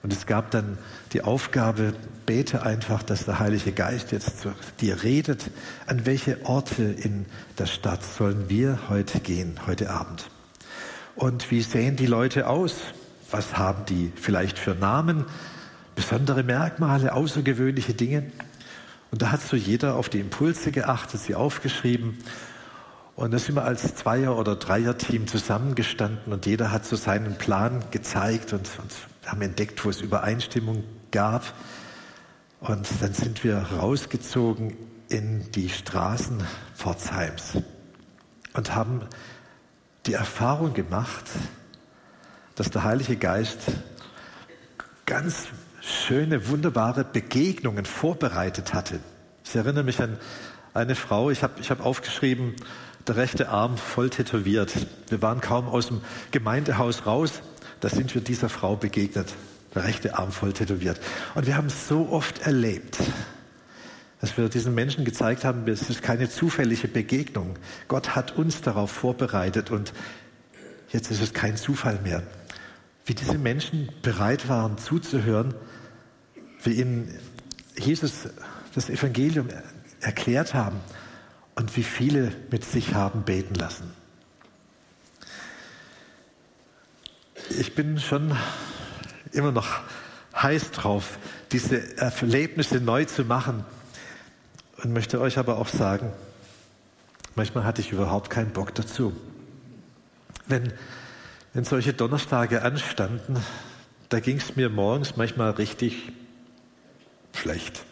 Und 0.02 0.12
es 0.12 0.26
gab 0.26 0.50
dann 0.50 0.78
die 1.12 1.22
Aufgabe, 1.22 1.92
bete 2.24 2.62
einfach, 2.62 3.02
dass 3.02 3.26
der 3.26 3.40
Heilige 3.40 3.72
Geist 3.72 4.12
jetzt 4.12 4.40
zu 4.40 4.54
dir 4.80 5.02
redet. 5.02 5.50
An 5.86 6.06
welche 6.06 6.46
Orte 6.46 6.84
in 6.84 7.26
der 7.58 7.66
Stadt 7.66 8.02
sollen 8.04 8.48
wir 8.48 8.78
heute 8.88 9.20
gehen, 9.20 9.58
heute 9.66 9.90
Abend? 9.90 10.30
Und 11.16 11.50
wie 11.50 11.62
sehen 11.62 11.96
die 11.96 12.06
Leute 12.06 12.46
aus? 12.46 12.76
Was 13.30 13.58
haben 13.58 13.84
die 13.86 14.12
vielleicht 14.14 14.58
für 14.58 14.74
Namen? 14.74 15.26
Besondere 15.94 16.44
Merkmale, 16.44 17.12
außergewöhnliche 17.12 17.92
Dinge? 17.92 18.30
Und 19.10 19.22
da 19.22 19.30
hat 19.30 19.40
so 19.40 19.56
jeder 19.56 19.96
auf 19.96 20.08
die 20.08 20.20
Impulse 20.20 20.70
geachtet, 20.70 21.20
sie 21.20 21.34
aufgeschrieben 21.34 22.18
und 23.18 23.32
da 23.32 23.38
sind 23.40 23.56
wir 23.56 23.64
als 23.64 23.96
Zweier- 23.96 24.38
oder 24.38 24.54
Dreier-Team 24.54 25.26
zusammengestanden 25.26 26.32
und 26.32 26.46
jeder 26.46 26.70
hat 26.70 26.86
so 26.86 26.94
seinen 26.94 27.36
Plan 27.36 27.82
gezeigt 27.90 28.52
und, 28.52 28.70
und 28.78 28.92
haben 29.26 29.42
entdeckt, 29.42 29.84
wo 29.84 29.90
es 29.90 30.00
Übereinstimmung 30.00 30.84
gab. 31.10 31.42
Und 32.60 32.86
dann 33.00 33.14
sind 33.14 33.42
wir 33.42 33.56
rausgezogen 33.56 34.76
in 35.08 35.50
die 35.50 35.68
Straßen 35.68 36.44
Pforzheims 36.76 37.58
und 38.54 38.76
haben 38.76 39.00
die 40.06 40.12
Erfahrung 40.12 40.72
gemacht, 40.72 41.24
dass 42.54 42.70
der 42.70 42.84
Heilige 42.84 43.16
Geist 43.16 43.62
ganz 45.06 45.48
schöne, 45.88 46.48
wunderbare 46.48 47.04
Begegnungen 47.04 47.84
vorbereitet 47.84 48.74
hatte. 48.74 49.00
Ich 49.44 49.54
erinnere 49.56 49.84
mich 49.84 50.00
an 50.00 50.18
eine 50.74 50.94
Frau, 50.94 51.30
ich 51.30 51.42
habe 51.42 51.54
ich 51.60 51.70
hab 51.70 51.84
aufgeschrieben, 51.84 52.54
der 53.06 53.16
rechte 53.16 53.48
Arm 53.48 53.78
voll 53.78 54.10
tätowiert. 54.10 54.72
Wir 55.08 55.22
waren 55.22 55.40
kaum 55.40 55.66
aus 55.66 55.88
dem 55.88 56.02
Gemeindehaus 56.30 57.06
raus, 57.06 57.40
da 57.80 57.88
sind 57.88 58.14
wir 58.14 58.20
dieser 58.20 58.48
Frau 58.48 58.76
begegnet. 58.76 59.34
Der 59.74 59.84
rechte 59.84 60.16
Arm 60.18 60.32
voll 60.32 60.52
tätowiert. 60.52 60.98
Und 61.34 61.46
wir 61.46 61.56
haben 61.56 61.68
so 61.68 62.08
oft 62.10 62.40
erlebt, 62.40 62.98
dass 64.20 64.36
wir 64.36 64.48
diesen 64.48 64.74
Menschen 64.74 65.04
gezeigt 65.04 65.44
haben, 65.44 65.66
es 65.68 65.88
ist 65.90 66.02
keine 66.02 66.28
zufällige 66.28 66.88
Begegnung. 66.88 67.54
Gott 67.86 68.16
hat 68.16 68.36
uns 68.36 68.62
darauf 68.62 68.90
vorbereitet 68.90 69.70
und 69.70 69.92
jetzt 70.90 71.10
ist 71.10 71.22
es 71.22 71.32
kein 71.32 71.56
Zufall 71.56 72.00
mehr. 72.02 72.22
Wie 73.04 73.14
diese 73.14 73.38
Menschen 73.38 73.88
bereit 74.02 74.48
waren 74.48 74.76
zuzuhören, 74.78 75.54
wie 76.68 76.74
ihnen 76.74 77.18
Jesus 77.78 78.28
das 78.74 78.90
Evangelium 78.90 79.48
erklärt 80.00 80.52
haben 80.52 80.78
und 81.54 81.76
wie 81.76 81.82
viele 81.82 82.32
mit 82.50 82.62
sich 82.64 82.92
haben 82.94 83.22
beten 83.22 83.54
lassen. 83.54 83.90
Ich 87.58 87.74
bin 87.74 87.98
schon 87.98 88.36
immer 89.32 89.50
noch 89.50 89.80
heiß 90.36 90.72
drauf, 90.72 91.18
diese 91.52 91.96
Erlebnisse 91.96 92.80
neu 92.80 93.06
zu 93.06 93.24
machen 93.24 93.64
und 94.82 94.92
möchte 94.92 95.20
euch 95.22 95.38
aber 95.38 95.56
auch 95.56 95.68
sagen, 95.68 96.12
manchmal 97.34 97.64
hatte 97.64 97.80
ich 97.80 97.92
überhaupt 97.92 98.28
keinen 98.28 98.50
Bock 98.50 98.74
dazu. 98.74 99.16
Wenn, 100.46 100.74
wenn 101.54 101.64
solche 101.64 101.94
Donnerstage 101.94 102.60
anstanden, 102.60 103.36
da 104.10 104.20
ging 104.20 104.36
es 104.36 104.54
mir 104.54 104.68
morgens 104.68 105.16
manchmal 105.16 105.52
richtig 105.52 106.12
schlecht. 107.34 107.84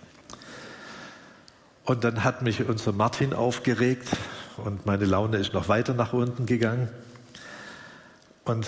Und 1.84 2.04
dann 2.04 2.24
hat 2.24 2.42
mich 2.42 2.68
unser 2.68 2.92
Martin 2.92 3.32
aufgeregt 3.32 4.08
und 4.56 4.86
meine 4.86 5.04
Laune 5.04 5.36
ist 5.36 5.54
noch 5.54 5.68
weiter 5.68 5.94
nach 5.94 6.12
unten 6.12 6.46
gegangen. 6.46 6.88
Und 8.44 8.66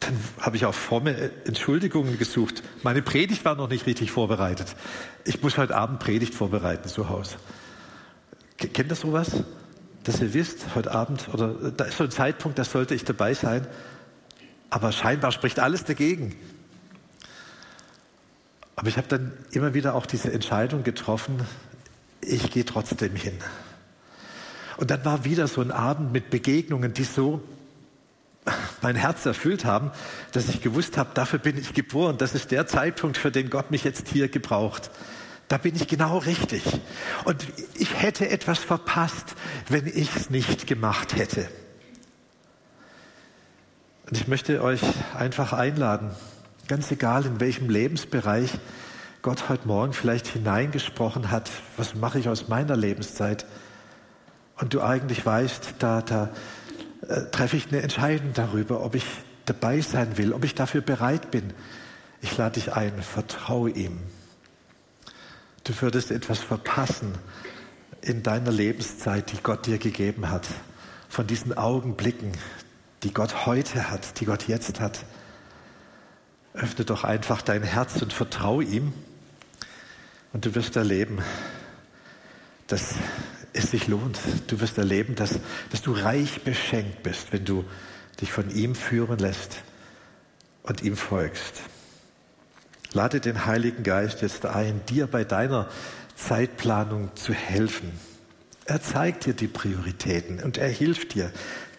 dann 0.00 0.16
habe 0.40 0.56
ich 0.56 0.66
auch 0.66 0.74
fromme 0.74 1.30
Entschuldigungen 1.44 2.16
gesucht. 2.18 2.62
Meine 2.84 3.02
Predigt 3.02 3.44
war 3.44 3.56
noch 3.56 3.68
nicht 3.68 3.86
richtig 3.86 4.12
vorbereitet. 4.12 4.76
Ich 5.24 5.42
muss 5.42 5.58
heute 5.58 5.74
Abend 5.74 5.98
Predigt 5.98 6.34
vorbereiten 6.34 6.88
zu 6.88 7.08
Hause. 7.08 7.36
Kennt 8.56 8.90
ihr 8.90 8.96
sowas? 8.96 9.42
Dass 10.04 10.20
ihr 10.20 10.32
wisst, 10.32 10.76
heute 10.76 10.92
Abend, 10.92 11.28
oder 11.32 11.72
da 11.72 11.84
ist 11.84 11.98
so 11.98 12.04
ein 12.04 12.10
Zeitpunkt, 12.12 12.58
da 12.58 12.64
sollte 12.64 12.94
ich 12.94 13.04
dabei 13.04 13.34
sein, 13.34 13.66
aber 14.70 14.92
scheinbar 14.92 15.32
spricht 15.32 15.58
alles 15.58 15.84
dagegen. 15.84 16.36
Aber 18.76 18.88
ich 18.88 18.98
habe 18.98 19.08
dann 19.08 19.32
immer 19.52 19.74
wieder 19.74 19.94
auch 19.94 20.06
diese 20.06 20.32
Entscheidung 20.32 20.82
getroffen, 20.82 21.40
ich 22.20 22.50
gehe 22.50 22.64
trotzdem 22.64 23.16
hin. 23.16 23.38
Und 24.76 24.90
dann 24.90 25.04
war 25.04 25.24
wieder 25.24 25.46
so 25.48 25.62
ein 25.62 25.70
Abend 25.70 26.12
mit 26.12 26.28
Begegnungen, 26.28 26.92
die 26.92 27.04
so 27.04 27.42
mein 28.82 28.94
Herz 28.94 29.24
erfüllt 29.26 29.64
haben, 29.64 29.90
dass 30.32 30.48
ich 30.48 30.60
gewusst 30.60 30.98
habe, 30.98 31.10
dafür 31.14 31.38
bin 31.38 31.58
ich 31.58 31.72
geboren. 31.72 32.18
Das 32.18 32.34
ist 32.34 32.50
der 32.50 32.66
Zeitpunkt, 32.66 33.16
für 33.16 33.30
den 33.30 33.50
Gott 33.50 33.70
mich 33.70 33.84
jetzt 33.84 34.08
hier 34.08 34.28
gebraucht. 34.28 34.90
Da 35.48 35.58
bin 35.58 35.74
ich 35.74 35.88
genau 35.88 36.18
richtig. 36.18 36.62
Und 37.24 37.46
ich 37.74 38.00
hätte 38.00 38.28
etwas 38.28 38.58
verpasst, 38.58 39.34
wenn 39.68 39.86
ich 39.86 40.14
es 40.14 40.30
nicht 40.30 40.66
gemacht 40.66 41.16
hätte. 41.16 41.48
Und 44.08 44.16
ich 44.16 44.28
möchte 44.28 44.62
euch 44.62 44.82
einfach 45.16 45.52
einladen, 45.52 46.10
ganz 46.68 46.90
egal 46.90 47.24
in 47.26 47.40
welchem 47.40 47.68
Lebensbereich, 47.68 48.58
Gott 49.22 49.48
heute 49.48 49.66
Morgen 49.66 49.92
vielleicht 49.92 50.26
hineingesprochen 50.26 51.30
hat, 51.30 51.50
was 51.76 51.94
mache 51.94 52.18
ich 52.18 52.28
aus 52.28 52.48
meiner 52.48 52.76
Lebenszeit? 52.76 53.46
Und 54.58 54.72
du 54.74 54.80
eigentlich 54.80 55.24
weißt, 55.24 55.74
da, 55.78 56.02
da 56.02 56.30
äh, 57.08 57.30
treffe 57.30 57.56
ich 57.56 57.68
eine 57.68 57.82
Entscheidung 57.82 58.32
darüber, 58.32 58.84
ob 58.84 58.94
ich 58.94 59.04
dabei 59.44 59.80
sein 59.80 60.16
will, 60.16 60.32
ob 60.32 60.44
ich 60.44 60.54
dafür 60.54 60.80
bereit 60.80 61.30
bin. 61.30 61.52
Ich 62.20 62.36
lade 62.36 62.54
dich 62.54 62.72
ein, 62.72 63.02
vertraue 63.02 63.70
ihm. 63.70 63.98
Du 65.64 65.72
würdest 65.80 66.10
etwas 66.10 66.38
verpassen 66.38 67.12
in 68.00 68.22
deiner 68.22 68.52
Lebenszeit, 68.52 69.32
die 69.32 69.42
Gott 69.42 69.66
dir 69.66 69.78
gegeben 69.78 70.30
hat, 70.30 70.46
von 71.08 71.26
diesen 71.26 71.56
Augenblicken, 71.56 72.32
die 73.02 73.12
Gott 73.12 73.46
heute 73.46 73.90
hat, 73.90 74.20
die 74.20 74.24
Gott 74.24 74.48
jetzt 74.48 74.80
hat. 74.80 75.04
Öffne 76.56 76.84
doch 76.84 77.04
einfach 77.04 77.42
dein 77.42 77.62
Herz 77.62 78.00
und 78.02 78.12
vertraue 78.12 78.64
ihm 78.64 78.92
und 80.32 80.44
du 80.46 80.54
wirst 80.54 80.76
erleben, 80.76 81.18
dass 82.66 82.94
es 83.52 83.70
sich 83.70 83.88
lohnt. 83.88 84.18
Du 84.48 84.60
wirst 84.60 84.78
erleben, 84.78 85.14
dass, 85.14 85.38
dass 85.70 85.82
du 85.82 85.92
reich 85.92 86.42
beschenkt 86.42 87.02
bist, 87.02 87.32
wenn 87.32 87.44
du 87.44 87.64
dich 88.20 88.32
von 88.32 88.50
ihm 88.50 88.74
führen 88.74 89.18
lässt 89.18 89.62
und 90.62 90.82
ihm 90.82 90.96
folgst. 90.96 91.62
Lade 92.92 93.20
den 93.20 93.46
Heiligen 93.46 93.82
Geist 93.82 94.22
jetzt 94.22 94.46
ein, 94.46 94.80
dir 94.86 95.06
bei 95.06 95.24
deiner 95.24 95.68
Zeitplanung 96.14 97.14
zu 97.14 97.32
helfen. 97.32 97.92
Er 98.64 98.82
zeigt 98.82 99.26
dir 99.26 99.34
die 99.34 99.48
Prioritäten 99.48 100.42
und 100.42 100.56
er 100.58 100.68
hilft 100.68 101.14
dir. 101.14 101.30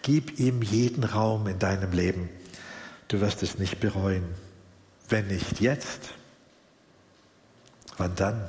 Gib 0.02 0.38
ihm 0.38 0.62
jeden 0.62 1.04
Raum 1.04 1.46
in 1.48 1.58
deinem 1.58 1.92
Leben. 1.92 2.28
Du 3.08 3.20
wirst 3.20 3.42
es 3.42 3.58
nicht 3.58 3.80
bereuen. 3.80 4.24
Wenn 5.08 5.26
nicht 5.28 5.60
jetzt, 5.60 6.10
wann 7.96 8.14
dann? 8.14 8.48